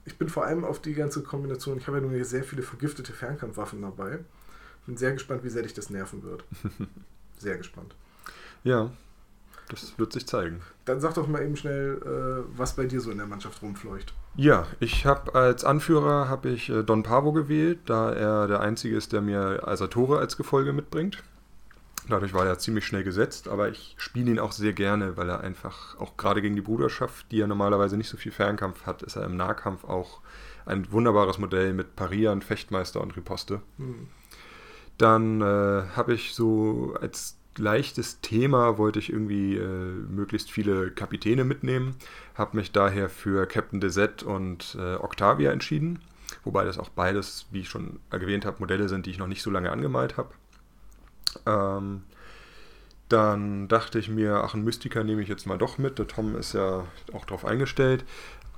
Ich 0.04 0.16
bin 0.16 0.28
vor 0.28 0.44
allem 0.44 0.64
auf 0.64 0.80
die 0.80 0.94
ganze 0.94 1.22
Kombination, 1.22 1.76
ich 1.78 1.86
habe 1.86 1.98
ja 1.98 2.04
nun 2.04 2.24
sehr 2.24 2.44
viele 2.44 2.62
vergiftete 2.62 3.12
Fernkampfwaffen 3.12 3.82
dabei. 3.82 4.20
Bin 4.86 4.96
sehr 4.96 5.12
gespannt, 5.12 5.44
wie 5.44 5.50
sehr 5.50 5.62
dich 5.62 5.74
das 5.74 5.90
nerven 5.90 6.22
wird. 6.22 6.44
sehr 7.38 7.58
gespannt. 7.58 7.94
Ja, 8.64 8.90
das 9.68 9.98
wird 9.98 10.12
sich 10.12 10.26
zeigen. 10.26 10.60
Dann 10.84 11.00
sag 11.00 11.14
doch 11.14 11.26
mal 11.28 11.42
eben 11.42 11.56
schnell, 11.56 12.00
äh, 12.02 12.58
was 12.58 12.74
bei 12.74 12.86
dir 12.86 13.00
so 13.00 13.10
in 13.10 13.18
der 13.18 13.26
Mannschaft 13.26 13.62
rumfleucht. 13.62 14.14
Ja, 14.36 14.66
ich 14.80 15.06
habe 15.06 15.34
als 15.34 15.64
Anführer 15.64 16.28
habe 16.28 16.50
ich 16.50 16.68
äh, 16.70 16.82
Don 16.82 17.02
Pavo 17.02 17.32
gewählt, 17.32 17.80
da 17.86 18.12
er 18.12 18.46
der 18.46 18.60
einzige 18.60 18.96
ist, 18.96 19.12
der 19.12 19.20
mir 19.20 19.66
Asatore 19.66 20.18
als 20.18 20.36
Gefolge 20.36 20.72
mitbringt. 20.72 21.22
Dadurch 22.08 22.32
war 22.32 22.46
er 22.46 22.58
ziemlich 22.58 22.86
schnell 22.86 23.04
gesetzt, 23.04 23.48
aber 23.48 23.68
ich 23.68 23.94
spiele 23.98 24.30
ihn 24.30 24.38
auch 24.38 24.52
sehr 24.52 24.72
gerne, 24.72 25.16
weil 25.16 25.28
er 25.28 25.40
einfach 25.40 25.98
auch 25.98 26.16
gerade 26.16 26.40
gegen 26.40 26.56
die 26.56 26.62
Bruderschaft, 26.62 27.30
die 27.30 27.36
ja 27.36 27.46
normalerweise 27.46 27.98
nicht 27.98 28.08
so 28.08 28.16
viel 28.16 28.32
Fernkampf 28.32 28.86
hat, 28.86 29.02
ist 29.02 29.16
er 29.16 29.24
im 29.24 29.36
Nahkampf 29.36 29.84
auch 29.84 30.20
ein 30.64 30.90
wunderbares 30.90 31.38
Modell 31.38 31.74
mit 31.74 31.96
Parieren, 31.96 32.40
Fechtmeister 32.40 33.00
und 33.00 33.16
Riposte. 33.16 33.60
Hm. 33.76 34.08
Dann 34.96 35.42
äh, 35.42 35.84
habe 35.94 36.14
ich 36.14 36.34
so 36.34 36.96
als 37.00 37.37
leichtes 37.56 38.20
Thema 38.20 38.78
wollte 38.78 38.98
ich 38.98 39.10
irgendwie 39.10 39.56
äh, 39.56 39.64
möglichst 39.64 40.50
viele 40.50 40.90
Kapitäne 40.90 41.44
mitnehmen, 41.44 41.96
habe 42.34 42.56
mich 42.56 42.72
daher 42.72 43.08
für 43.08 43.46
Captain 43.46 43.80
Desette 43.80 44.26
und 44.26 44.76
äh, 44.78 44.96
Octavia 44.96 45.50
entschieden, 45.50 46.00
wobei 46.44 46.64
das 46.64 46.78
auch 46.78 46.88
beides, 46.90 47.46
wie 47.50 47.60
ich 47.60 47.68
schon 47.68 48.00
erwähnt 48.10 48.44
habe, 48.44 48.58
Modelle 48.60 48.88
sind, 48.88 49.06
die 49.06 49.10
ich 49.10 49.18
noch 49.18 49.26
nicht 49.26 49.42
so 49.42 49.50
lange 49.50 49.72
angemalt 49.72 50.16
habe. 50.16 50.30
Ähm, 51.46 52.02
dann 53.08 53.68
dachte 53.68 53.98
ich 53.98 54.08
mir, 54.08 54.44
ach, 54.44 54.54
einen 54.54 54.64
Mystiker 54.64 55.02
nehme 55.02 55.22
ich 55.22 55.28
jetzt 55.28 55.46
mal 55.46 55.58
doch 55.58 55.78
mit. 55.78 55.98
Der 55.98 56.06
Tom 56.06 56.36
ist 56.36 56.52
ja 56.52 56.84
auch 57.14 57.24
darauf 57.24 57.46
eingestellt 57.46 58.04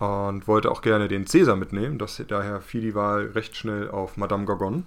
und 0.01 0.49
wollte 0.49 0.71
auch 0.71 0.83
gerne 0.83 1.07
den 1.07 1.27
Cäsar 1.27 1.57
mitnehmen. 1.57 1.99
Das, 1.99 2.21
daher 2.27 2.61
fiel 2.61 2.81
die 2.81 2.95
Wahl 2.95 3.27
recht 3.27 3.57
schnell 3.57 3.89
auf 3.89 4.17
Madame 4.17 4.47
Gorgon 4.47 4.85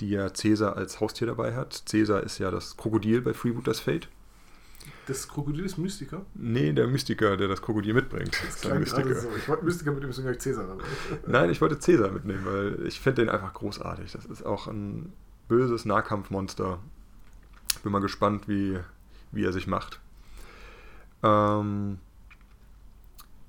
die 0.00 0.10
ja 0.10 0.32
Cäsar 0.32 0.76
als 0.76 1.00
Haustier 1.00 1.26
dabei 1.26 1.54
hat. 1.54 1.82
Cäsar 1.86 2.22
ist 2.22 2.38
ja 2.38 2.50
das 2.50 2.76
Krokodil 2.76 3.20
bei 3.20 3.34
Freebooters 3.34 3.80
Fate. 3.80 4.08
Das 5.06 5.28
Krokodil 5.28 5.64
ist 5.64 5.78
Mystiker? 5.78 6.24
Nee, 6.34 6.72
der 6.72 6.86
Mystiker, 6.86 7.36
der 7.36 7.48
das 7.48 7.62
Krokodil 7.62 7.94
mitbringt. 7.94 8.38
Das 8.44 8.70
ein 8.70 8.80
Mystiker. 8.80 9.14
So. 9.14 9.28
Ich 9.36 9.48
wollte 9.48 9.64
Mystiker 9.64 9.90
mitnehmen, 9.90 10.12
deswegen 10.14 10.32
ich 10.32 10.40
Cäsar 10.40 10.66
dabei. 10.66 10.84
Nein, 11.26 11.50
ich 11.50 11.60
wollte 11.60 11.78
Cäsar 11.78 12.10
mitnehmen, 12.10 12.44
weil 12.44 12.86
ich 12.86 13.00
finde 13.00 13.22
den 13.22 13.30
einfach 13.30 13.54
großartig. 13.54 14.12
Das 14.12 14.26
ist 14.26 14.44
auch 14.44 14.66
ein 14.66 15.12
böses 15.48 15.84
Nahkampfmonster. 15.84 16.78
Bin 17.82 17.92
mal 17.92 18.00
gespannt, 18.00 18.48
wie, 18.48 18.78
wie 19.32 19.44
er 19.44 19.52
sich 19.52 19.66
macht. 19.66 20.00
Ähm, 21.22 21.98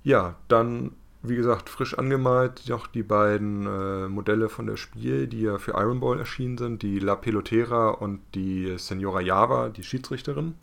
ja, 0.03 0.35
dann 0.47 0.93
wie 1.21 1.36
gesagt, 1.36 1.69
frisch 1.69 1.97
angemalt, 1.97 2.67
noch 2.69 2.88
die 2.88 3.03
beiden 3.03 3.65
äh, 3.65 4.08
Modelle 4.08 4.47
von 4.47 4.67
der 4.67 4.77
Spiel, 4.77 5.27
die 5.27 5.41
ja 5.41 5.58
für 5.58 5.71
Iron 5.71 5.99
Ball 5.99 6.19
erschienen 6.19 6.58
sind, 6.58 6.82
die 6.82 6.99
La 6.99 7.15
Pelotera 7.15 7.89
und 7.89 8.21
die 8.36 8.77
Senora 8.77 9.19
Java, 9.19 9.69
die 9.69 9.84
Schiedsrichterin. 9.84 10.55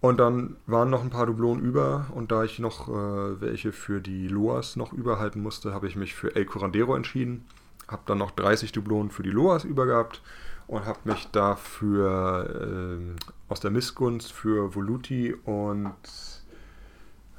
Und 0.00 0.18
dann 0.18 0.56
waren 0.66 0.90
noch 0.90 1.02
ein 1.02 1.10
paar 1.10 1.26
Dublonen 1.26 1.64
über 1.64 2.06
und 2.14 2.30
da 2.30 2.44
ich 2.44 2.58
noch 2.58 2.88
äh, 2.88 3.40
welche 3.40 3.72
für 3.72 4.00
die 4.00 4.28
Loas 4.28 4.76
noch 4.76 4.92
überhalten 4.92 5.40
musste, 5.40 5.72
habe 5.72 5.86
ich 5.86 5.96
mich 5.96 6.14
für 6.14 6.34
El 6.36 6.44
Curandero 6.44 6.94
entschieden. 6.94 7.46
Habe 7.88 8.02
dann 8.06 8.18
noch 8.18 8.32
30 8.32 8.72
Dublonen 8.72 9.10
für 9.10 9.22
die 9.22 9.30
Loas 9.30 9.64
übergehabt 9.64 10.20
und 10.66 10.84
habe 10.84 10.98
mich 11.04 11.28
dafür 11.30 12.98
äh, 12.98 13.22
aus 13.48 13.60
der 13.60 13.70
Missgunst 13.70 14.32
für 14.32 14.74
Voluti 14.74 15.34
und 15.44 15.94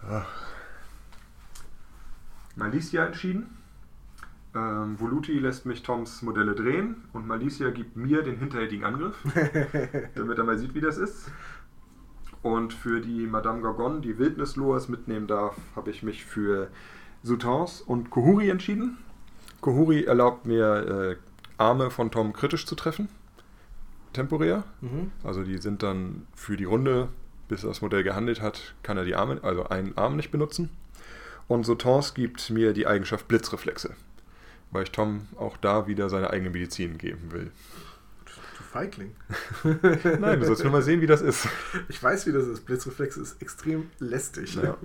ach, 0.10 0.55
Malicia 2.56 3.06
entschieden. 3.06 3.48
Ähm, 4.56 5.00
Voluti 5.00 5.38
lässt 5.38 5.66
mich 5.66 5.84
Toms 5.84 6.22
Modelle 6.22 6.56
drehen 6.56 7.04
und 7.14 7.28
Malicia 7.28 7.72
gibt 7.72 7.98
mir 7.98 8.22
den 8.24 8.38
hinterhältigen 8.38 8.86
Angriff, 8.86 9.16
damit 10.16 10.38
er 10.38 10.44
mal 10.46 10.58
sieht, 10.58 10.74
wie 10.74 10.82
das 10.82 10.98
ist. 10.98 11.30
Und 12.42 12.74
für 12.74 13.02
die 13.02 13.26
Madame 13.28 13.62
Gorgon, 13.62 14.02
die 14.02 14.18
Wildnisloas 14.18 14.88
mitnehmen 14.88 15.28
darf, 15.28 15.58
habe 15.76 15.90
ich 15.90 16.04
mich 16.04 16.26
für 16.26 16.70
Soutans 17.24 17.82
und 17.82 18.12
Kohuri 18.12 18.50
entschieden. 18.50 18.98
Kohuri 19.62 20.04
erlaubt 20.04 20.46
mir, 20.46 21.16
äh, 21.16 21.16
Arme 21.58 21.90
von 21.90 22.12
Tom 22.12 22.34
kritisch 22.34 22.66
zu 22.66 22.76
treffen. 22.76 23.10
Temporär. 24.14 24.64
Mhm. 24.82 25.12
Also 25.24 25.44
die 25.44 25.58
sind 25.58 25.84
dann 25.84 26.28
für 26.36 26.56
die 26.56 26.64
Runde, 26.66 27.10
bis 27.48 27.62
das 27.62 27.82
Modell 27.82 28.04
gehandelt 28.04 28.42
hat, 28.42 28.76
kann 28.84 28.98
er 28.98 29.06
die 29.06 29.16
Arme, 29.16 29.40
also 29.42 29.68
einen 29.68 29.98
Arm 29.98 30.16
nicht 30.16 30.32
benutzen. 30.32 30.70
Und 31.48 31.66
Sotons 31.66 32.14
gibt 32.14 32.50
mir 32.50 32.74
die 32.74 32.88
Eigenschaft 32.88 33.28
Blitzreflexe, 33.28 33.96
weil 34.72 34.84
ich 34.84 34.92
Tom 34.92 35.28
auch 35.38 35.58
da 35.58 35.88
wieder 35.88 36.10
seine 36.10 36.32
eigene 36.32 36.50
Medizin 36.50 36.98
geben 36.98 37.32
will. 37.32 37.52
Du 38.26 38.64
Feigling. 38.64 39.16
Nein, 40.20 40.40
du 40.40 40.46
sollst 40.46 40.64
nur 40.64 40.72
mal 40.72 40.82
sehen, 40.82 41.02
wie 41.02 41.08
das 41.08 41.22
ist. 41.22 41.48
Ich 41.88 42.02
weiß, 42.02 42.26
wie 42.28 42.32
das 42.32 42.46
ist. 42.46 42.66
Blitzreflexe 42.66 43.22
ist 43.22 43.42
extrem 43.42 43.90
lästig. 44.00 44.56
Ja. 44.56 44.78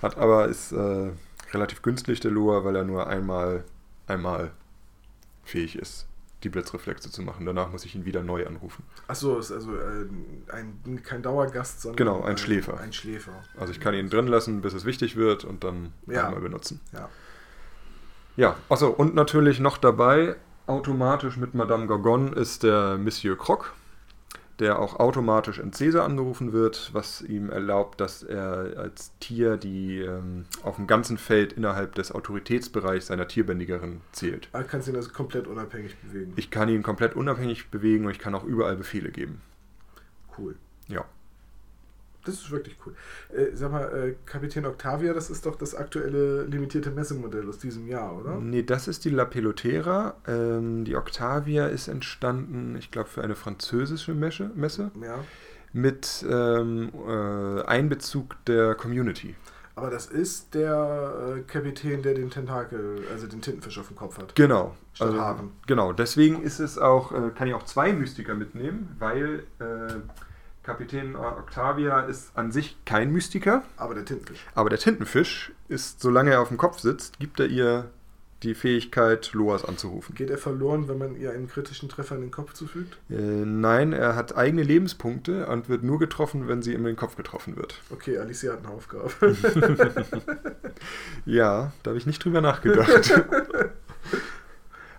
Hat 0.00 0.16
aber 0.16 0.48
ist 0.48 0.72
äh, 0.72 1.10
relativ 1.52 1.82
günstig 1.82 2.20
der 2.20 2.30
Lua, 2.30 2.64
weil 2.64 2.76
er 2.76 2.84
nur 2.84 3.06
einmal 3.06 3.64
einmal 4.06 4.52
fähig 5.44 5.76
ist 5.76 6.06
die 6.44 6.48
Blitzreflexe 6.48 7.10
zu 7.10 7.22
machen. 7.22 7.46
Danach 7.46 7.70
muss 7.70 7.84
ich 7.84 7.94
ihn 7.94 8.04
wieder 8.04 8.22
neu 8.22 8.46
anrufen. 8.46 8.84
Achso, 9.08 9.38
ist 9.38 9.50
also 9.50 9.74
äh, 9.74 10.06
ein, 10.52 11.02
kein 11.02 11.22
Dauergast, 11.22 11.82
sondern 11.82 11.96
genau, 11.96 12.22
ein, 12.22 12.32
ein, 12.32 12.38
Schläfer. 12.38 12.78
Ein 12.78 12.92
Schläfer. 12.92 13.32
Also 13.58 13.72
ich 13.72 13.80
kann 13.80 13.94
ihn 13.94 14.10
drin 14.10 14.26
lassen, 14.26 14.60
bis 14.60 14.74
es 14.74 14.84
wichtig 14.84 15.16
wird 15.16 15.44
und 15.44 15.64
dann 15.64 15.92
ja. 16.06 16.26
einmal 16.26 16.40
benutzen. 16.40 16.80
Ja. 16.92 17.08
Ja, 18.36 18.56
achso, 18.68 18.88
und 18.88 19.14
natürlich 19.14 19.60
noch 19.60 19.78
dabei, 19.78 20.36
automatisch 20.66 21.36
mit 21.36 21.54
Madame 21.54 21.86
Gorgon 21.86 22.32
ist 22.32 22.64
der 22.64 22.98
Monsieur 22.98 23.38
Croc 23.38 23.72
der 24.58 24.78
auch 24.78 25.00
automatisch 25.00 25.58
in 25.58 25.70
Caesar 25.72 26.04
angerufen 26.04 26.52
wird, 26.52 26.90
was 26.92 27.22
ihm 27.22 27.50
erlaubt, 27.50 28.00
dass 28.00 28.22
er 28.22 28.74
als 28.76 29.12
Tier 29.18 29.56
die 29.56 30.00
ähm, 30.00 30.46
auf 30.62 30.76
dem 30.76 30.86
ganzen 30.86 31.18
Feld 31.18 31.52
innerhalb 31.52 31.94
des 31.94 32.12
Autoritätsbereichs 32.12 33.08
seiner 33.08 33.26
Tierbändigerin 33.26 34.00
zählt. 34.12 34.48
Ah, 34.52 34.62
kannst 34.62 34.86
du 34.86 34.92
ihn 34.92 34.96
also 34.96 35.10
komplett 35.10 35.46
unabhängig 35.46 35.96
bewegen? 35.98 36.32
Ich 36.36 36.50
kann 36.50 36.68
ihn 36.68 36.82
komplett 36.82 37.16
unabhängig 37.16 37.70
bewegen 37.70 38.06
und 38.06 38.12
ich 38.12 38.18
kann 38.18 38.34
auch 38.34 38.44
überall 38.44 38.76
Befehle 38.76 39.10
geben. 39.10 39.40
Cool. 40.38 40.56
Ja. 40.88 41.04
Das 42.24 42.34
ist 42.36 42.50
wirklich 42.50 42.76
cool. 42.86 42.94
Äh, 43.36 43.54
sag 43.54 43.70
mal, 43.72 43.84
äh, 43.94 44.14
Kapitän 44.24 44.64
Octavia, 44.66 45.12
das 45.12 45.30
ist 45.30 45.44
doch 45.46 45.56
das 45.56 45.74
aktuelle 45.74 46.44
limitierte 46.44 46.90
Messemodell 46.90 47.48
aus 47.48 47.58
diesem 47.58 47.86
Jahr, 47.86 48.16
oder? 48.18 48.36
Nee, 48.36 48.62
das 48.62 48.88
ist 48.88 49.04
die 49.04 49.10
La 49.10 49.24
Pelotera. 49.24 50.14
Ähm, 50.26 50.84
die 50.84 50.96
Octavia 50.96 51.66
ist 51.66 51.88
entstanden, 51.88 52.76
ich 52.78 52.90
glaube, 52.90 53.08
für 53.08 53.22
eine 53.22 53.34
französische 53.34 54.14
Messe, 54.14 54.50
Messe 54.54 54.90
Ja. 55.02 55.16
mit 55.72 56.24
ähm, 56.28 56.90
äh, 57.06 57.62
Einbezug 57.64 58.36
der 58.46 58.74
Community. 58.74 59.34
Aber 59.76 59.90
das 59.90 60.06
ist 60.06 60.54
der 60.54 61.34
äh, 61.36 61.40
Kapitän, 61.40 62.00
der 62.02 62.14
den 62.14 62.30
Tentakel, 62.30 63.02
also 63.12 63.26
den 63.26 63.40
Tintenfisch 63.42 63.76
auf 63.80 63.88
dem 63.88 63.96
Kopf 63.96 64.18
hat. 64.18 64.34
Genau. 64.36 64.76
Statt 64.92 65.08
Also, 65.08 65.20
Haaren. 65.20 65.50
genau, 65.66 65.92
deswegen 65.92 66.42
ist 66.42 66.60
es 66.60 66.78
auch, 66.78 67.10
äh, 67.10 67.30
kann 67.36 67.48
ich 67.48 67.54
auch 67.54 67.64
zwei 67.64 67.92
Mystiker 67.92 68.34
mitnehmen, 68.34 68.94
weil 69.00 69.42
äh, 69.58 69.94
Kapitän 70.64 71.14
Octavia 71.14 72.00
ist 72.00 72.36
an 72.36 72.50
sich 72.50 72.76
kein 72.86 73.12
Mystiker, 73.12 73.62
Aber 73.76 73.94
der 73.94 74.04
Tintenfisch. 74.04 74.44
aber 74.54 74.70
der 74.70 74.78
Tintenfisch 74.78 75.52
ist, 75.68 76.00
solange 76.00 76.30
er 76.32 76.40
auf 76.40 76.48
dem 76.48 76.56
Kopf 76.56 76.78
sitzt, 76.78 77.18
gibt 77.20 77.38
er 77.38 77.46
ihr 77.46 77.90
die 78.42 78.54
Fähigkeit, 78.54 79.30
Loas 79.32 79.64
anzurufen. 79.64 80.14
Geht 80.14 80.28
er 80.28 80.36
verloren, 80.36 80.86
wenn 80.88 80.98
man 80.98 81.16
ihr 81.16 81.30
einen 81.32 81.48
kritischen 81.48 81.88
Treffer 81.88 82.14
in 82.16 82.20
den 82.22 82.30
Kopf 82.30 82.52
zufügt? 82.52 82.98
Äh, 83.08 83.14
nein, 83.14 83.94
er 83.94 84.16
hat 84.16 84.36
eigene 84.36 84.62
Lebenspunkte 84.62 85.46
und 85.46 85.70
wird 85.70 85.82
nur 85.82 85.98
getroffen, 85.98 86.46
wenn 86.46 86.60
sie 86.60 86.72
ihm 86.72 86.80
in 86.80 86.84
den 86.86 86.96
Kopf 86.96 87.16
getroffen 87.16 87.56
wird. 87.56 87.80
Okay, 87.90 88.18
Alicia 88.18 88.52
hat 88.52 88.60
eine 88.64 88.68
Aufgabe. 88.74 89.10
Ja, 91.24 91.72
da 91.82 91.90
habe 91.90 91.98
ich 91.98 92.06
nicht 92.06 92.22
drüber 92.24 92.40
nachgedacht. 92.40 93.12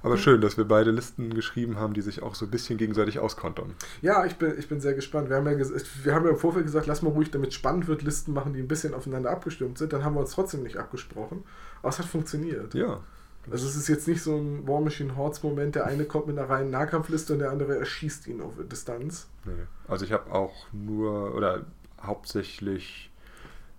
Aber 0.06 0.18
schön, 0.18 0.40
dass 0.42 0.56
wir 0.58 0.66
beide 0.66 0.92
Listen 0.92 1.34
geschrieben 1.34 1.78
haben, 1.78 1.94
die 1.94 2.02
sich 2.02 2.22
auch 2.22 2.36
so 2.36 2.46
ein 2.46 2.52
bisschen 2.52 2.78
gegenseitig 2.78 3.20
auskontern. 3.20 3.74
ja, 4.02 4.26
ich 4.26 4.36
bin, 4.36 4.54
ich 4.58 4.70
bin 4.70 4.80
sehr 4.80 4.94
gespannt. 4.94 5.30
Wir 5.30 5.38
haben, 5.38 5.48
ja 5.48 5.58
wir 5.58 6.14
haben 6.14 6.26
ja 6.26 6.32
im 6.32 6.38
Vorfeld 6.38 6.66
gesagt, 6.66 6.86
lass 6.86 7.02
mal 7.02 7.10
ruhig, 7.10 7.32
damit 7.32 7.54
spannend 7.54 7.88
wird, 7.88 8.04
Listen 8.04 8.34
machen, 8.34 8.54
die 8.54 8.60
ein 8.60 8.68
bisschen 8.68 8.94
aufeinander 8.94 9.32
abgestimmt 9.32 9.78
sind. 9.78 9.94
Dann 9.94 10.04
haben 10.04 10.16
wir 10.16 10.20
uns 10.20 10.32
trotzdem 10.32 10.64
nicht 10.64 10.78
abgesprochen. 10.78 11.44
Aber 11.82 11.90
es 11.90 11.98
hat 12.00 12.06
funktioniert. 12.06 12.74
Ja, 12.76 13.02
Also 13.50 13.68
es 13.68 13.76
ist 13.76 13.88
jetzt 13.88 14.08
nicht 14.08 14.22
so 14.22 14.36
ein 14.38 14.68
War 14.68 14.80
Machine 14.82 15.16
Hordes 15.16 15.42
Moment, 15.44 15.76
der 15.76 15.86
eine 15.86 16.06
kommt 16.06 16.28
mit 16.28 16.38
einer 16.38 16.50
reinen 16.50 16.70
Nahkampfliste 16.70 17.34
und 17.34 17.40
der 17.40 17.52
andere 17.52 17.78
erschießt 17.78 18.28
ihn 18.28 18.42
auf 18.42 18.54
Distanz. 18.72 19.28
nee. 19.46 19.54
Also 19.88 20.06
ich 20.06 20.12
habe 20.12 20.32
auch 20.32 20.68
nur 20.72 21.34
oder 21.34 21.66
hauptsächlich 22.02 23.12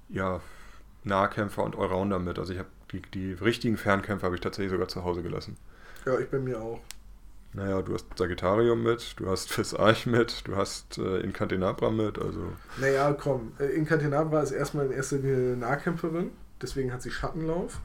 ja 0.08 0.40
Nahkämpfer 1.04 1.62
und 1.62 1.76
Allrounder 1.76 2.18
mit. 2.18 2.38
Also 2.38 2.52
ich 2.52 2.58
habe 2.58 2.68
die, 2.92 3.02
die 3.14 3.32
richtigen 3.32 3.76
Fernkämpfer 3.76 4.26
habe 4.26 4.34
ich 4.34 4.40
tatsächlich 4.40 4.72
sogar 4.72 4.88
zu 4.88 5.04
Hause 5.04 5.22
gelassen. 5.22 5.56
Ja, 6.06 6.18
ich 6.18 6.30
bei 6.30 6.38
mir 6.38 6.60
auch. 6.60 6.80
Naja, 7.52 7.82
du 7.82 7.94
hast 7.94 8.06
Sagittarium 8.16 8.82
mit, 8.82 9.14
du 9.18 9.28
hast 9.28 9.50
Fis 9.50 9.74
Arch 9.74 10.06
mit, 10.06 10.46
du 10.46 10.56
hast 10.56 10.98
äh, 10.98 11.20
Incantenabra 11.20 11.90
mit, 11.90 12.18
also 12.18 12.52
Naja, 12.78 13.12
komm. 13.12 13.52
Äh, 13.58 13.68
Incantenabra 13.74 14.42
ist 14.42 14.52
erstmal 14.52 14.86
in 14.86 14.92
erster 14.92 15.16
Linie 15.16 15.34
eine 15.34 15.56
Nahkämpferin, 15.56 16.30
deswegen 16.60 16.92
hat 16.92 17.02
sie 17.02 17.10
Schattenlauf. 17.10 17.80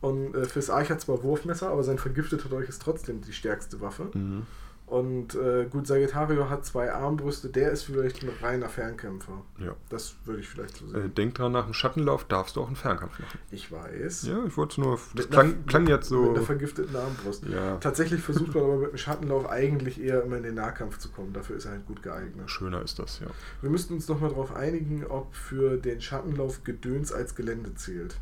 Und 0.00 0.34
äh, 0.34 0.46
Fis 0.46 0.70
Arch 0.70 0.90
hat 0.90 1.00
zwar 1.00 1.22
Wurfmesser, 1.22 1.68
aber 1.68 1.84
sein 1.84 1.98
vergifteter 1.98 2.48
Dolch 2.48 2.68
ist 2.68 2.82
trotzdem 2.82 3.20
die 3.20 3.32
stärkste 3.32 3.80
Waffe. 3.80 4.10
mhm. 4.14 4.46
Und 4.92 5.34
äh, 5.36 5.64
gut, 5.70 5.86
Sagittario 5.86 6.50
hat 6.50 6.66
zwei 6.66 6.92
Armbrüste, 6.92 7.48
der 7.48 7.70
ist 7.72 7.84
vielleicht 7.84 8.22
ein 8.22 8.28
reiner 8.42 8.68
Fernkämpfer. 8.68 9.40
ja. 9.58 9.74
Das 9.88 10.16
würde 10.26 10.40
ich 10.40 10.48
vielleicht 10.50 10.76
so 10.76 10.84
Äh, 10.84 11.00
sehen. 11.00 11.14
denk 11.14 11.34
dran, 11.34 11.52
nach 11.52 11.64
dem 11.64 11.72
Schattenlauf 11.72 12.24
darfst 12.24 12.56
du 12.56 12.60
auch 12.60 12.66
einen 12.66 12.76
Fernkampf 12.76 13.18
machen. 13.18 13.38
Ich 13.50 13.72
weiß. 13.72 14.24
Ja, 14.26 14.44
ich 14.46 14.54
wollte 14.58 14.72
es 14.72 14.78
nur. 14.78 14.96
Das 14.96 15.14
Mit 15.14 15.30
klang, 15.30 15.46
einer- 15.46 15.54
klang 15.66 15.86
jetzt 15.86 16.10
Mit 16.10 16.20
einer 16.20 16.36
so. 16.40 16.42
vergifteten 16.44 16.94
Armbrust. 16.94 17.44
Ja, 17.46 17.76
Tatsächlich 17.78 18.20
versucht 18.20 18.54
man 18.54 18.64
aber 18.64 18.76
mit 18.76 18.90
dem 18.92 18.98
Schattenlauf 18.98 19.48
eigentlich 19.48 19.98
eher 19.98 20.22
immer 20.24 20.36
in 20.36 20.42
den 20.42 20.56
Nahkampf 20.56 20.98
zu 20.98 21.08
kommen. 21.08 21.32
Dafür 21.32 21.56
ist 21.56 21.64
er 21.64 21.70
halt 21.70 21.86
gut 21.86 22.02
geeignet. 22.02 22.50
schöner 22.50 22.82
ist 22.82 22.98
das, 22.98 23.20
ja. 23.20 23.28
Wir 23.62 23.70
müssten 23.70 23.94
uns 23.94 24.08
nochmal 24.08 24.28
darauf 24.28 24.54
einigen, 24.54 25.06
ob 25.06 25.34
für 25.34 25.78
den 25.78 26.02
Schattenlauf 26.02 26.64
Gedöns 26.64 27.12
als 27.14 27.34
Gelände 27.34 27.74
zählt. 27.76 28.16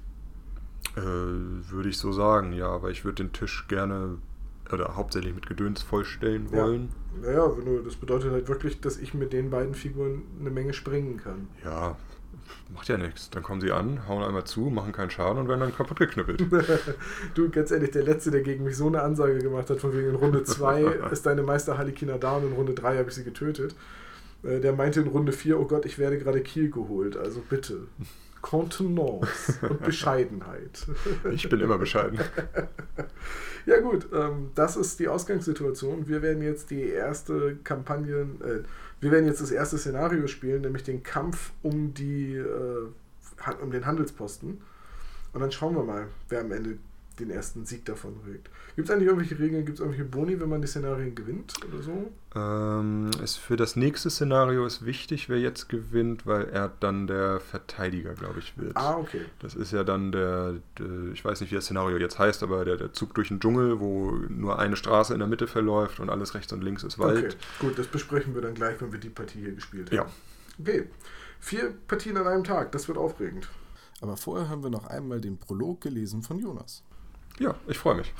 Äh, 0.96 1.00
würde 1.00 1.88
ich 1.88 1.98
so 1.98 2.12
sagen, 2.12 2.52
ja, 2.52 2.68
aber 2.68 2.90
ich 2.90 3.04
würde 3.04 3.24
den 3.24 3.32
Tisch 3.32 3.66
gerne 3.66 4.18
oder 4.72 4.96
hauptsächlich 4.96 5.34
mit 5.34 5.46
Gedöns 5.46 5.82
vollstellen 5.82 6.48
Ja. 6.52 6.64
wollen. 6.64 6.88
Naja, 7.22 7.50
wenn 7.56 7.64
du, 7.64 7.82
das 7.82 7.96
bedeutet 7.96 8.32
halt 8.32 8.48
wirklich, 8.48 8.80
dass 8.80 8.96
ich 8.98 9.14
mit 9.14 9.32
den 9.32 9.50
beiden 9.50 9.74
Figuren 9.74 10.22
eine 10.40 10.50
Menge 10.50 10.72
springen 10.72 11.16
kann. 11.16 11.48
Ja, 11.64 11.96
macht 12.72 12.88
ja 12.88 12.96
nichts. 12.96 13.30
Dann 13.30 13.42
kommen 13.42 13.60
sie 13.60 13.72
an, 13.72 14.06
hauen 14.08 14.22
einmal 14.22 14.44
zu, 14.44 14.60
machen 14.70 14.92
keinen 14.92 15.10
Schaden 15.10 15.38
und 15.38 15.48
werden 15.48 15.60
dann 15.60 15.74
kaputt 15.74 15.98
geknüppelt. 15.98 16.44
Du, 17.34 17.50
ganz 17.50 17.70
ehrlich, 17.70 17.90
der 17.90 18.04
Letzte, 18.04 18.30
der 18.30 18.42
gegen 18.42 18.64
mich 18.64 18.76
so 18.76 18.86
eine 18.86 19.02
Ansage 19.02 19.38
gemacht 19.38 19.70
hat, 19.70 19.80
von 19.80 19.92
wegen 19.92 20.10
in 20.10 20.14
Runde 20.14 20.44
2 20.44 20.82
ist 21.12 21.26
deine 21.26 21.42
Meister 21.42 21.76
Harlequina 21.78 22.16
da 22.18 22.36
und 22.36 22.46
in 22.46 22.52
Runde 22.52 22.74
3 22.74 22.98
habe 22.98 23.08
ich 23.08 23.14
sie 23.14 23.24
getötet. 23.24 23.74
Äh, 24.42 24.60
Der 24.60 24.72
meinte 24.72 25.00
in 25.00 25.08
Runde 25.08 25.32
4, 25.32 25.58
oh 25.58 25.64
Gott, 25.66 25.84
ich 25.84 25.98
werde 25.98 26.18
gerade 26.18 26.40
Kiel 26.40 26.70
geholt. 26.70 27.16
Also 27.16 27.42
bitte. 27.48 27.88
Kontenance 28.40 29.58
und 29.68 29.82
Bescheidenheit. 29.84 30.86
Ich 31.32 31.48
bin 31.48 31.60
immer 31.60 31.78
bescheiden. 31.78 32.18
Ja 33.66 33.78
gut, 33.78 34.08
ähm, 34.14 34.50
das 34.54 34.74
ist 34.76 35.00
die 35.00 35.08
Ausgangssituation. 35.08 36.08
Wir 36.08 36.22
werden 36.22 36.42
jetzt 36.42 36.70
die 36.70 36.82
erste 36.82 37.56
Kampagne, 37.56 38.26
äh, 38.42 38.62
wir 39.00 39.10
werden 39.10 39.26
jetzt 39.26 39.42
das 39.42 39.50
erste 39.50 39.76
Szenario 39.76 40.26
spielen, 40.28 40.62
nämlich 40.62 40.82
den 40.82 41.02
Kampf 41.02 41.52
um 41.62 41.92
die 41.92 42.36
äh, 42.36 42.88
um 43.60 43.70
den 43.70 43.84
Handelsposten. 43.84 44.62
Und 45.32 45.40
dann 45.40 45.52
schauen 45.52 45.74
wir 45.76 45.84
mal, 45.84 46.08
wer 46.30 46.40
am 46.40 46.52
Ende 46.52 46.78
den 47.20 47.30
ersten 47.30 47.64
Sieg 47.64 47.84
davon 47.84 48.14
regt. 48.26 48.50
Gibt 48.76 48.88
es 48.88 48.94
eigentlich 48.94 49.08
irgendwelche 49.08 49.38
Regeln, 49.38 49.64
gibt 49.64 49.78
es 49.78 49.80
irgendwelche 49.80 50.08
Boni, 50.08 50.40
wenn 50.40 50.48
man 50.48 50.60
die 50.60 50.68
Szenarien 50.68 51.14
gewinnt 51.14 51.54
oder 51.68 51.82
so? 51.82 52.10
Ähm, 52.34 53.10
ist 53.22 53.36
für 53.36 53.56
das 53.56 53.76
nächste 53.76 54.08
Szenario 54.10 54.64
ist 54.64 54.84
wichtig, 54.84 55.28
wer 55.28 55.38
jetzt 55.38 55.68
gewinnt, 55.68 56.26
weil 56.26 56.48
er 56.48 56.72
dann 56.80 57.06
der 57.06 57.40
Verteidiger, 57.40 58.14
glaube 58.14 58.38
ich, 58.38 58.56
wird. 58.56 58.76
Ah, 58.76 58.96
okay. 58.96 59.22
Das 59.40 59.54
ist 59.54 59.72
ja 59.72 59.84
dann 59.84 60.12
der, 60.12 60.54
der, 60.78 61.12
ich 61.12 61.24
weiß 61.24 61.40
nicht, 61.40 61.50
wie 61.50 61.56
das 61.56 61.64
Szenario 61.64 61.98
jetzt 61.98 62.18
heißt, 62.18 62.42
aber 62.42 62.64
der, 62.64 62.76
der 62.76 62.92
Zug 62.92 63.14
durch 63.14 63.28
den 63.28 63.40
Dschungel, 63.40 63.80
wo 63.80 64.12
nur 64.28 64.58
eine 64.58 64.76
Straße 64.76 65.12
in 65.12 65.18
der 65.18 65.28
Mitte 65.28 65.46
verläuft 65.46 66.00
und 66.00 66.08
alles 66.08 66.34
rechts 66.34 66.52
und 66.52 66.62
links 66.62 66.82
ist 66.82 66.98
Wald. 66.98 67.18
Okay, 67.18 67.36
gut, 67.58 67.78
das 67.78 67.86
besprechen 67.86 68.34
wir 68.34 68.42
dann 68.42 68.54
gleich, 68.54 68.80
wenn 68.80 68.92
wir 68.92 69.00
die 69.00 69.10
Partie 69.10 69.40
hier 69.40 69.52
gespielt 69.52 69.90
haben. 69.90 69.96
Ja. 69.96 70.06
Okay, 70.58 70.88
vier 71.40 71.74
Partien 71.88 72.16
an 72.16 72.26
einem 72.26 72.44
Tag, 72.44 72.72
das 72.72 72.86
wird 72.88 72.98
aufregend. 72.98 73.48
Aber 74.00 74.16
vorher 74.16 74.48
haben 74.48 74.62
wir 74.62 74.70
noch 74.70 74.86
einmal 74.86 75.20
den 75.20 75.38
Prolog 75.38 75.80
gelesen 75.82 76.22
von 76.22 76.38
Jonas. 76.38 76.82
Ja, 77.38 77.54
ich 77.68 77.78
freue 77.78 77.96
mich. 77.96 78.12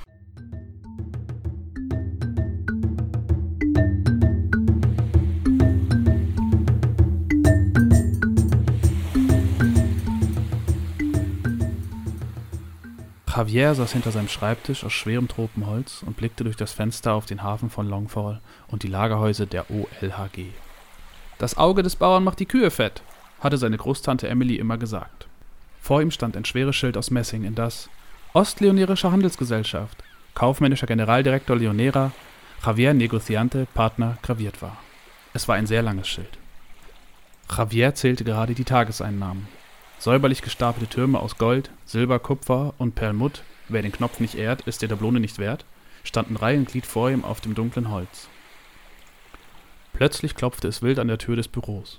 Javier 13.41 13.75
saß 13.75 13.95
hinter 13.95 14.11
seinem 14.11 14.29
Schreibtisch 14.29 14.85
aus 14.85 14.93
schwerem 14.93 15.27
Tropenholz 15.27 16.03
und 16.05 16.15
blickte 16.15 16.45
durch 16.45 16.57
das 16.57 16.73
Fenster 16.73 17.15
auf 17.15 17.25
den 17.25 17.43
Hafen 17.43 17.71
von 17.71 17.89
Longfall 17.89 18.43
und 18.69 18.83
die 18.83 18.89
Lagerhäuser 18.89 19.47
der 19.47 19.71
OLHG. 19.71 20.49
Das 21.39 21.57
Auge 21.57 21.83
des 21.83 21.97
Bauern 21.97 22.23
macht 22.23 22.39
die 22.39 22.45
Kühe 22.45 22.71
fett, 22.71 23.03
hatte 23.41 23.57
seine 23.57 23.79
Großtante 23.79 24.29
Emily 24.29 24.57
immer 24.57 24.77
gesagt. 24.77 25.27
Vor 25.81 26.03
ihm 26.03 26.11
stand 26.11 26.37
ein 26.37 26.45
schweres 26.45 26.77
Schild 26.77 26.99
aus 26.99 27.11
Messing, 27.11 27.45
in 27.45 27.55
das 27.55 27.89
Ostleonerische 28.33 29.11
Handelsgesellschaft, 29.11 30.05
kaufmännischer 30.35 30.87
Generaldirektor 30.87 31.57
Leonera, 31.57 32.13
Javier 32.65 32.95
Negociante, 32.95 33.67
Partner, 33.75 34.19
graviert 34.23 34.63
war. 34.63 34.77
Es 35.35 35.49
war 35.49 35.57
ein 35.57 35.67
sehr 35.67 35.83
langes 35.83 36.07
Schild. 36.07 36.39
Javier 37.51 37.93
zählte 37.97 38.23
gerade 38.23 38.55
die 38.55 38.63
Tageseinnahmen. 38.63 39.49
Säuberlich 39.99 40.43
gestapelte 40.43 40.89
Türme 40.89 41.19
aus 41.19 41.39
Gold, 41.39 41.73
Silber, 41.85 42.21
Kupfer 42.21 42.73
und 42.79 42.95
Perlmutt, 42.95 43.43
wer 43.69 43.83
den 43.83 43.91
Knopf 43.91 44.21
nicht 44.21 44.37
ehrt, 44.37 44.61
ist 44.63 44.81
der 44.83 44.89
Doblone 44.89 45.19
nicht 45.19 45.41
wert, 45.41 45.65
standen 46.05 46.37
Reihenglied 46.37 46.87
vor 46.87 47.11
ihm 47.11 47.25
auf 47.25 47.41
dem 47.41 47.57
dunklen 47.57 47.91
Holz. 47.91 48.29
Plötzlich 49.93 50.37
klopfte 50.37 50.69
es 50.69 50.83
wild 50.83 51.01
an 51.01 51.09
der 51.09 51.19
Tür 51.19 51.35
des 51.35 51.49
Büros. 51.49 51.99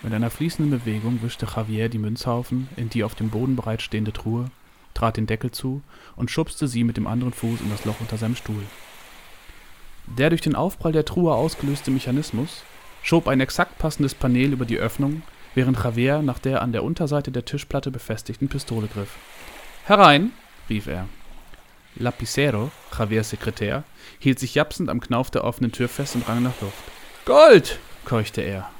Mit 0.00 0.14
einer 0.14 0.30
fließenden 0.30 0.70
Bewegung 0.70 1.22
wischte 1.22 1.48
Javier 1.56 1.88
die 1.88 1.98
Münzhaufen 1.98 2.68
in 2.76 2.88
die 2.88 3.02
auf 3.02 3.16
dem 3.16 3.30
Boden 3.30 3.56
bereitstehende 3.56 4.12
Truhe, 4.12 4.48
trat 4.94 5.16
den 5.16 5.26
Deckel 5.26 5.50
zu 5.50 5.82
und 6.16 6.30
schubste 6.30 6.68
sie 6.68 6.84
mit 6.84 6.96
dem 6.96 7.06
anderen 7.06 7.32
Fuß 7.32 7.60
in 7.60 7.70
das 7.70 7.84
Loch 7.84 8.00
unter 8.00 8.16
seinem 8.16 8.36
Stuhl. 8.36 8.62
Der 10.06 10.30
durch 10.30 10.40
den 10.40 10.54
Aufprall 10.54 10.92
der 10.92 11.04
Truhe 11.04 11.34
ausgelöste 11.34 11.90
Mechanismus 11.90 12.62
schob 13.02 13.28
ein 13.28 13.40
exakt 13.40 13.78
passendes 13.78 14.14
Panel 14.14 14.52
über 14.52 14.64
die 14.64 14.78
Öffnung, 14.78 15.22
während 15.54 15.82
Javier 15.82 16.22
nach 16.22 16.38
der 16.38 16.62
an 16.62 16.72
der 16.72 16.84
Unterseite 16.84 17.30
der 17.30 17.44
Tischplatte 17.44 17.90
befestigten 17.90 18.48
Pistole 18.48 18.86
griff. 18.86 19.16
Herein, 19.84 20.32
rief 20.68 20.86
er. 20.86 21.06
Lapicero, 21.96 22.70
Javiers 22.96 23.30
Sekretär, 23.30 23.84
hielt 24.18 24.38
sich 24.38 24.54
japsend 24.54 24.88
am 24.88 25.00
Knauf 25.00 25.30
der 25.30 25.44
offenen 25.44 25.70
Tür 25.70 25.88
fest 25.88 26.16
und 26.16 26.28
rang 26.28 26.42
nach 26.42 26.60
Luft. 26.60 26.82
Gold! 27.24 27.78
keuchte 28.04 28.40
er. 28.40 28.70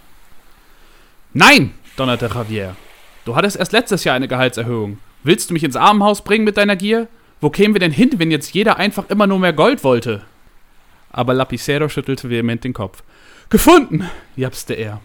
Nein! 1.33 1.75
donnerte 1.97 2.27
Javier. 2.27 2.77
Du 3.25 3.37
hattest 3.37 3.57
erst 3.57 3.73
letztes 3.73 4.05
Jahr 4.05 4.17
eine 4.17 4.29
Gehaltserhöhung. 4.29 4.99
Willst 5.25 5.49
du 5.49 5.55
mich 5.55 5.65
ins 5.65 5.75
Armenhaus 5.75 6.23
bringen 6.23 6.45
mit 6.45 6.59
deiner 6.59 6.77
Gier? 6.77 7.09
Wo 7.41 7.49
kämen 7.49 7.75
wir 7.75 7.81
denn 7.81 7.93
hin, 7.93 8.11
wenn 8.19 8.31
jetzt 8.31 8.53
jeder 8.53 8.77
einfach 8.77 9.09
immer 9.09 9.27
nur 9.27 9.39
mehr 9.39 9.55
Gold 9.55 9.83
wollte? 9.83 10.23
Aber 11.11 11.33
Lapicero 11.33 11.89
schüttelte 11.89 12.29
vehement 12.29 12.63
den 12.63 12.75
Kopf. 12.75 13.03
Gefunden! 13.49 14.09
japste 14.37 14.75
er. 14.75 15.01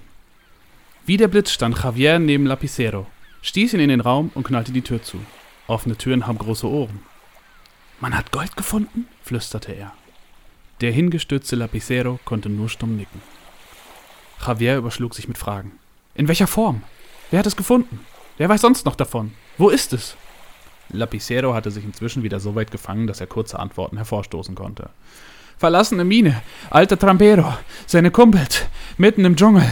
Wie 1.05 1.15
der 1.15 1.29
Blitz 1.29 1.51
stand 1.51 1.81
Javier 1.81 2.19
neben 2.19 2.45
Lapicero, 2.45 3.07
stieß 3.41 3.73
ihn 3.73 3.79
in 3.79 3.89
den 3.89 4.01
Raum 4.01 4.31
und 4.35 4.43
knallte 4.43 4.73
die 4.73 4.81
Tür 4.81 5.01
zu. 5.01 5.19
Offene 5.67 5.95
Türen 5.97 6.27
haben 6.27 6.37
große 6.37 6.67
Ohren. 6.67 6.99
Man 8.01 8.15
hat 8.17 8.31
Gold 8.31 8.57
gefunden? 8.57 9.07
flüsterte 9.23 9.71
er. 9.71 9.93
Der 10.81 10.91
hingestürzte 10.91 11.55
Lapicero 11.55 12.19
konnte 12.25 12.49
nur 12.49 12.67
stumm 12.67 12.97
nicken. 12.97 13.21
Javier 14.45 14.77
überschlug 14.77 15.15
sich 15.15 15.27
mit 15.27 15.37
Fragen. 15.37 15.71
In 16.15 16.27
welcher 16.27 16.47
Form? 16.47 16.83
Wer 17.31 17.39
hat 17.39 17.47
es 17.47 17.55
gefunden? 17.55 18.01
Wer 18.37 18.49
weiß 18.49 18.61
sonst 18.61 18.85
noch 18.85 18.95
davon? 18.95 19.31
Wo 19.59 19.67
ist 19.67 19.91
es? 19.91 20.15
Lapicero 20.87 21.53
hatte 21.53 21.69
sich 21.69 21.83
inzwischen 21.83 22.23
wieder 22.23 22.39
so 22.39 22.55
weit 22.55 22.71
gefangen, 22.71 23.07
dass 23.07 23.19
er 23.19 23.27
kurze 23.27 23.59
Antworten 23.59 23.97
hervorstoßen 23.97 24.55
konnte. 24.55 24.89
Verlassene 25.57 26.05
Mine, 26.05 26.41
alter 26.69 26.97
Trampero, 26.97 27.53
seine 27.85 28.09
Kumpels, 28.09 28.65
mitten 28.97 29.25
im 29.25 29.35
Dschungel. 29.35 29.69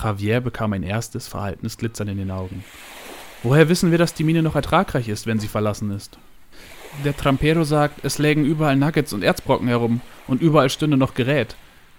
Javier 0.00 0.40
bekam 0.40 0.72
ein 0.72 0.84
erstes 0.84 1.26
verhaltenes 1.26 1.78
Glitzern 1.78 2.06
in 2.06 2.18
den 2.18 2.30
Augen. 2.30 2.64
Woher 3.42 3.68
wissen 3.68 3.90
wir, 3.90 3.98
dass 3.98 4.14
die 4.14 4.22
Mine 4.22 4.40
noch 4.40 4.54
ertragreich 4.54 5.08
ist, 5.08 5.26
wenn 5.26 5.40
sie 5.40 5.48
verlassen 5.48 5.90
ist? 5.90 6.16
Der 7.04 7.16
Trampero 7.16 7.64
sagt, 7.64 8.04
es 8.04 8.18
lägen 8.18 8.44
überall 8.44 8.76
Nuggets 8.76 9.12
und 9.12 9.24
Erzbrocken 9.24 9.66
herum 9.66 10.00
und 10.28 10.42
überall 10.42 10.70
stünde 10.70 10.96
noch 10.96 11.14
Gerät. 11.14 11.56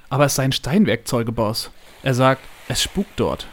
Aber 0.08 0.24
es 0.24 0.36
seien 0.36 0.54
Steinwerkzeugeboss. 0.54 1.70
Er 2.02 2.14
sagt, 2.14 2.44
es 2.70 2.82
spukt 2.82 3.20
dort. 3.20 3.48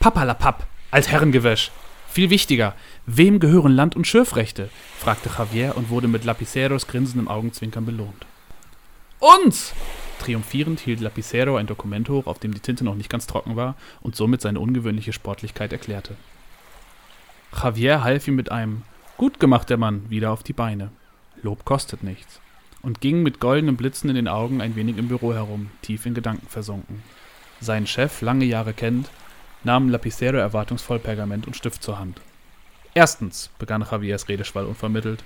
Papalapap, 0.00 0.66
als 0.90 1.08
Herrengewäsch. 1.08 1.70
Viel 2.16 2.30
wichtiger, 2.30 2.74
wem 3.04 3.40
gehören 3.40 3.72
Land- 3.72 3.94
und 3.94 4.06
Schürfrechte? 4.06 4.70
fragte 4.98 5.28
Javier 5.36 5.76
und 5.76 5.90
wurde 5.90 6.08
mit 6.08 6.24
Lapiceros 6.24 6.86
grinsendem 6.86 7.28
Augenzwinkern 7.28 7.84
belohnt. 7.84 8.24
Uns! 9.18 9.74
Triumphierend 10.20 10.80
hielt 10.80 11.00
Lapicero 11.00 11.56
ein 11.56 11.66
Dokument 11.66 12.08
hoch, 12.08 12.26
auf 12.26 12.38
dem 12.38 12.54
die 12.54 12.60
Tinte 12.60 12.84
noch 12.84 12.94
nicht 12.94 13.10
ganz 13.10 13.26
trocken 13.26 13.54
war 13.54 13.76
und 14.00 14.16
somit 14.16 14.40
seine 14.40 14.60
ungewöhnliche 14.60 15.12
Sportlichkeit 15.12 15.74
erklärte. 15.74 16.16
Javier 17.52 18.02
half 18.02 18.26
ihm 18.26 18.36
mit 18.36 18.50
einem 18.50 18.80
Gut 19.18 19.38
gemacht, 19.38 19.68
der 19.68 19.76
Mann, 19.76 20.08
wieder 20.08 20.30
auf 20.30 20.42
die 20.42 20.54
Beine. 20.54 20.92
Lob 21.42 21.66
kostet 21.66 22.02
nichts. 22.02 22.40
Und 22.80 23.02
ging 23.02 23.22
mit 23.22 23.40
goldenen 23.40 23.76
Blitzen 23.76 24.08
in 24.08 24.16
den 24.16 24.28
Augen 24.28 24.62
ein 24.62 24.74
wenig 24.74 24.96
im 24.96 25.08
Büro 25.08 25.34
herum, 25.34 25.68
tief 25.82 26.06
in 26.06 26.14
Gedanken 26.14 26.46
versunken. 26.46 27.02
Sein 27.60 27.86
Chef, 27.86 28.22
lange 28.22 28.46
Jahre 28.46 28.72
kennt, 28.72 29.10
nahm 29.66 29.90
Lapicero 29.90 30.38
erwartungsvoll 30.38 30.98
Pergament 30.98 31.46
und 31.46 31.56
Stift 31.56 31.82
zur 31.82 31.98
Hand. 31.98 32.20
Erstens, 32.94 33.50
begann 33.58 33.84
Javiers 33.88 34.28
Redeschwall 34.28 34.64
unvermittelt, 34.64 35.22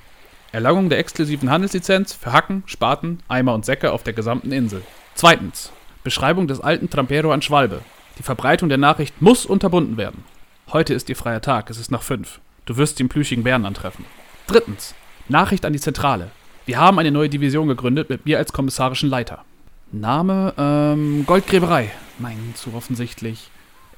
Erlangung 0.50 0.88
der 0.88 0.98
exklusiven 0.98 1.50
Handelslizenz 1.50 2.12
für 2.12 2.32
Hacken, 2.32 2.64
Spaten, 2.66 3.20
Eimer 3.28 3.54
und 3.54 3.64
Säcke 3.64 3.92
auf 3.92 4.02
der 4.02 4.14
gesamten 4.14 4.50
Insel. 4.50 4.82
Zweitens, 5.14 5.70
Beschreibung 6.02 6.48
des 6.48 6.60
alten 6.60 6.90
Trampero 6.90 7.30
an 7.30 7.42
Schwalbe. 7.42 7.82
Die 8.18 8.24
Verbreitung 8.24 8.68
der 8.68 8.78
Nachricht 8.78 9.22
muss 9.22 9.46
unterbunden 9.46 9.96
werden. 9.96 10.24
Heute 10.72 10.94
ist 10.94 11.08
ihr 11.08 11.14
freier 11.16 11.40
Tag, 11.40 11.70
es 11.70 11.78
ist 11.78 11.92
nach 11.92 12.02
fünf. 12.02 12.40
Du 12.64 12.76
wirst 12.76 12.98
den 12.98 13.08
plüschigen 13.08 13.44
Bären 13.44 13.64
antreffen. 13.64 14.04
Drittens, 14.48 14.94
Nachricht 15.28 15.64
an 15.64 15.72
die 15.72 15.80
Zentrale. 15.80 16.30
Wir 16.66 16.78
haben 16.78 16.98
eine 16.98 17.12
neue 17.12 17.28
Division 17.28 17.68
gegründet 17.68 18.10
mit 18.10 18.26
mir 18.26 18.38
als 18.38 18.52
kommissarischen 18.52 19.08
Leiter. 19.08 19.44
Name, 19.92 20.54
ähm, 20.56 21.24
Goldgräberei. 21.26 21.90
Nein, 22.18 22.54
zu 22.56 22.74
offensichtlich. 22.74 23.50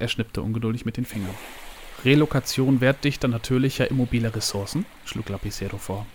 Er 0.03 0.09
schnippte 0.09 0.41
ungeduldig 0.41 0.83
mit 0.83 0.97
den 0.97 1.05
Fingern. 1.05 1.33
Relokation 2.03 2.81
wertdichter 2.81 3.29
natürlicher 3.29 3.89
immobiler 3.89 4.35
Ressourcen, 4.35 4.85
schlug 5.05 5.29
Lapicero 5.29 5.77
vor. 5.77 6.05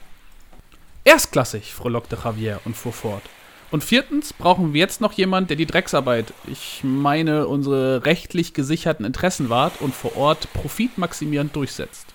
Erstklassig, 1.05 1.73
frohlockte 1.73 2.19
Javier 2.23 2.61
und 2.67 2.77
fuhr 2.77 2.93
fort. 2.93 3.23
Und 3.71 3.83
viertens 3.83 4.35
brauchen 4.35 4.75
wir 4.75 4.81
jetzt 4.81 5.01
noch 5.01 5.15
jemand, 5.15 5.49
der 5.49 5.57
die 5.57 5.65
Drecksarbeit, 5.65 6.35
ich 6.47 6.83
meine 6.85 7.47
unsere 7.47 8.05
rechtlich 8.05 8.53
gesicherten 8.53 9.07
Interessen 9.07 9.49
wahrt 9.49 9.81
und 9.81 9.95
vor 9.95 10.19
Ort 10.19 10.53
profitmaximierend 10.53 11.57
durchsetzt. 11.57 12.09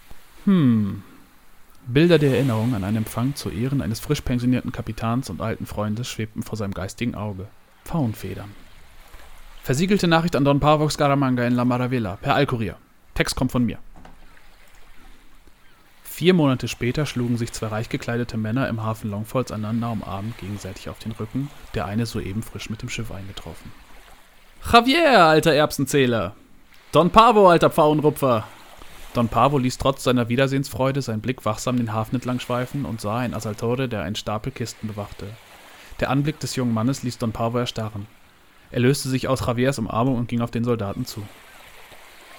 Hm. 0.45 1.01
Bilder 1.87 2.19
der 2.19 2.35
Erinnerung 2.35 2.75
an 2.75 2.83
einen 2.83 2.97
Empfang 2.97 3.33
zu 3.33 3.49
Ehren 3.49 3.81
eines 3.81 3.99
frisch 3.99 4.21
pensionierten 4.21 4.71
Kapitans 4.71 5.31
und 5.31 5.41
alten 5.41 5.65
Freundes 5.65 6.07
schwebten 6.07 6.43
vor 6.43 6.55
seinem 6.55 6.75
geistigen 6.75 7.15
Auge. 7.15 7.47
Pfauenfedern. 7.83 8.51
Versiegelte 9.63 10.09
Nachricht 10.09 10.35
an 10.35 10.43
Don 10.43 10.59
Pavo 10.59 10.89
Scaramanga 10.89 11.45
in 11.45 11.55
La 11.55 11.63
Maravilla 11.63 12.17
per 12.17 12.35
Alkurier. 12.35 12.75
Text 13.13 13.37
kommt 13.37 13.53
von 13.53 13.63
mir. 13.63 13.77
Vier 16.03 16.33
Monate 16.33 16.67
später 16.67 17.05
schlugen 17.05 17.37
sich 17.37 17.53
zwei 17.53 17.67
reich 17.67 17.87
gekleidete 17.87 18.35
Männer 18.35 18.67
im 18.67 18.83
Hafen 18.83 19.09
Longfalls 19.09 19.53
einander 19.53 19.91
umarmend 19.91 20.37
gegenseitig 20.37 20.89
auf 20.89 20.99
den 20.99 21.13
Rücken, 21.13 21.49
der 21.75 21.85
eine 21.85 22.05
soeben 22.05 22.43
frisch 22.43 22.69
mit 22.69 22.81
dem 22.81 22.89
Schiff 22.89 23.09
eingetroffen. 23.09 23.71
Javier, 24.69 25.23
alter 25.23 25.53
Erbsenzähler! 25.53 26.35
Don 26.91 27.09
Pavo, 27.09 27.49
alter 27.49 27.69
Pfauenrupfer! 27.69 28.43
Don 29.13 29.29
Pavo 29.29 29.59
ließ 29.59 29.77
trotz 29.77 30.03
seiner 30.03 30.27
Wiedersehensfreude 30.27 31.01
seinen 31.01 31.21
Blick 31.21 31.45
wachsam 31.45 31.77
den 31.77 31.93
Hafen 31.93 32.15
entlang 32.15 32.41
schweifen 32.41 32.83
und 32.83 32.99
sah 32.99 33.19
ein 33.19 33.33
Asaltore, 33.33 33.87
der 33.87 34.01
einen 34.01 34.17
Stapel 34.17 34.51
Kisten 34.51 34.89
bewachte. 34.89 35.27
Der 36.01 36.09
Anblick 36.09 36.41
des 36.41 36.57
jungen 36.57 36.73
Mannes 36.73 37.03
ließ 37.03 37.17
Don 37.17 37.31
Pavo 37.31 37.59
erstarren. 37.59 38.07
Er 38.73 38.79
löste 38.79 39.07
sich 39.07 39.27
aus 39.27 39.45
Javiers 39.45 39.77
Umarmung 39.77 40.17
und 40.17 40.27
ging 40.27 40.41
auf 40.41 40.49
den 40.49 40.63
Soldaten 40.63 41.05
zu. 41.05 41.21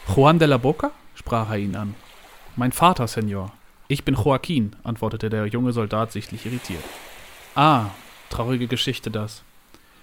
Juan 0.08 0.40
de 0.40 0.48
la 0.48 0.56
Boca? 0.56 0.90
sprach 1.14 1.48
er 1.48 1.58
ihn 1.58 1.76
an. 1.76 1.94
Mein 2.56 2.72
Vater, 2.72 3.06
Senor. 3.06 3.52
Ich 3.86 4.02
bin 4.02 4.16
Joaquin, 4.16 4.74
antwortete 4.82 5.30
der 5.30 5.46
junge 5.46 5.72
Soldat 5.72 6.10
sichtlich 6.10 6.44
irritiert. 6.44 6.82
Ah, 7.54 7.90
traurige 8.30 8.66
Geschichte 8.66 9.12
das. 9.12 9.44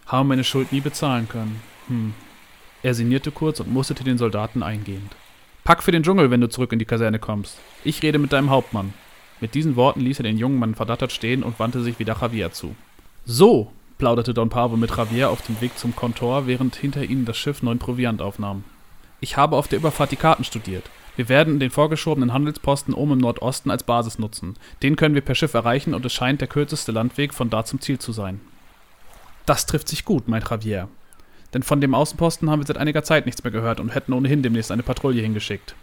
Haben 0.05 0.29
meine 0.29 0.45
Schuld 0.45 0.71
nie 0.71 0.79
bezahlen 0.79 1.27
können. 1.27 1.61
Hm. 1.87 2.13
Er 2.81 2.93
sinnierte 2.93 3.31
kurz 3.31 3.59
und 3.59 3.69
musterte 3.69 4.05
den 4.05 4.17
Soldaten 4.17 4.63
eingehend. 4.63 5.13
Pack 5.65 5.83
für 5.83 5.91
den 5.91 6.03
Dschungel, 6.03 6.31
wenn 6.31 6.39
du 6.39 6.47
zurück 6.47 6.71
in 6.71 6.79
die 6.79 6.85
Kaserne 6.85 7.19
kommst. 7.19 7.57
Ich 7.83 8.01
rede 8.03 8.19
mit 8.19 8.31
deinem 8.31 8.51
Hauptmann. 8.51 8.93
Mit 9.41 9.53
diesen 9.53 9.75
Worten 9.75 9.99
ließ 9.99 10.21
er 10.21 10.23
den 10.23 10.37
jungen 10.37 10.59
Mann 10.59 10.75
verdattert 10.75 11.11
stehen 11.11 11.43
und 11.43 11.59
wandte 11.59 11.81
sich 11.81 11.99
wieder 11.99 12.15
Javier 12.21 12.53
zu. 12.53 12.73
So, 13.25 13.73
plauderte 14.01 14.33
Don 14.33 14.49
Pavo 14.49 14.77
mit 14.77 14.97
Javier 14.97 15.29
auf 15.29 15.43
dem 15.43 15.61
Weg 15.61 15.77
zum 15.77 15.95
Kontor, 15.95 16.47
während 16.47 16.75
hinter 16.75 17.03
ihnen 17.03 17.25
das 17.25 17.37
Schiff 17.37 17.61
neuen 17.61 17.77
Proviant 17.77 18.19
aufnahm. 18.19 18.63
Ich 19.19 19.37
habe 19.37 19.55
auf 19.55 19.67
der 19.67 19.77
Überfahrt 19.77 20.11
die 20.11 20.15
Karten 20.15 20.43
studiert. 20.43 20.89
Wir 21.17 21.29
werden 21.29 21.59
den 21.59 21.69
vorgeschobenen 21.69 22.33
Handelsposten 22.33 22.95
oben 22.95 23.11
im 23.11 23.17
Nordosten 23.19 23.69
als 23.69 23.83
Basis 23.83 24.17
nutzen. 24.17 24.55
Den 24.81 24.95
können 24.95 25.13
wir 25.13 25.21
per 25.21 25.35
Schiff 25.35 25.53
erreichen 25.53 25.93
und 25.93 26.03
es 26.03 26.13
scheint 26.13 26.41
der 26.41 26.47
kürzeste 26.47 26.91
Landweg 26.91 27.31
von 27.31 27.51
da 27.51 27.63
zum 27.63 27.79
Ziel 27.79 27.99
zu 27.99 28.11
sein. 28.11 28.41
Das 29.45 29.67
trifft 29.67 29.87
sich 29.87 30.03
gut, 30.03 30.27
meint 30.27 30.49
Javier. 30.49 30.87
Denn 31.53 31.61
von 31.61 31.79
dem 31.79 31.93
Außenposten 31.93 32.49
haben 32.49 32.61
wir 32.61 32.65
seit 32.65 32.79
einiger 32.79 33.03
Zeit 33.03 33.27
nichts 33.27 33.43
mehr 33.43 33.51
gehört 33.51 33.79
und 33.79 33.93
hätten 33.93 34.13
ohnehin 34.13 34.41
demnächst 34.41 34.71
eine 34.71 34.81
Patrouille 34.81 35.21
hingeschickt. 35.21 35.75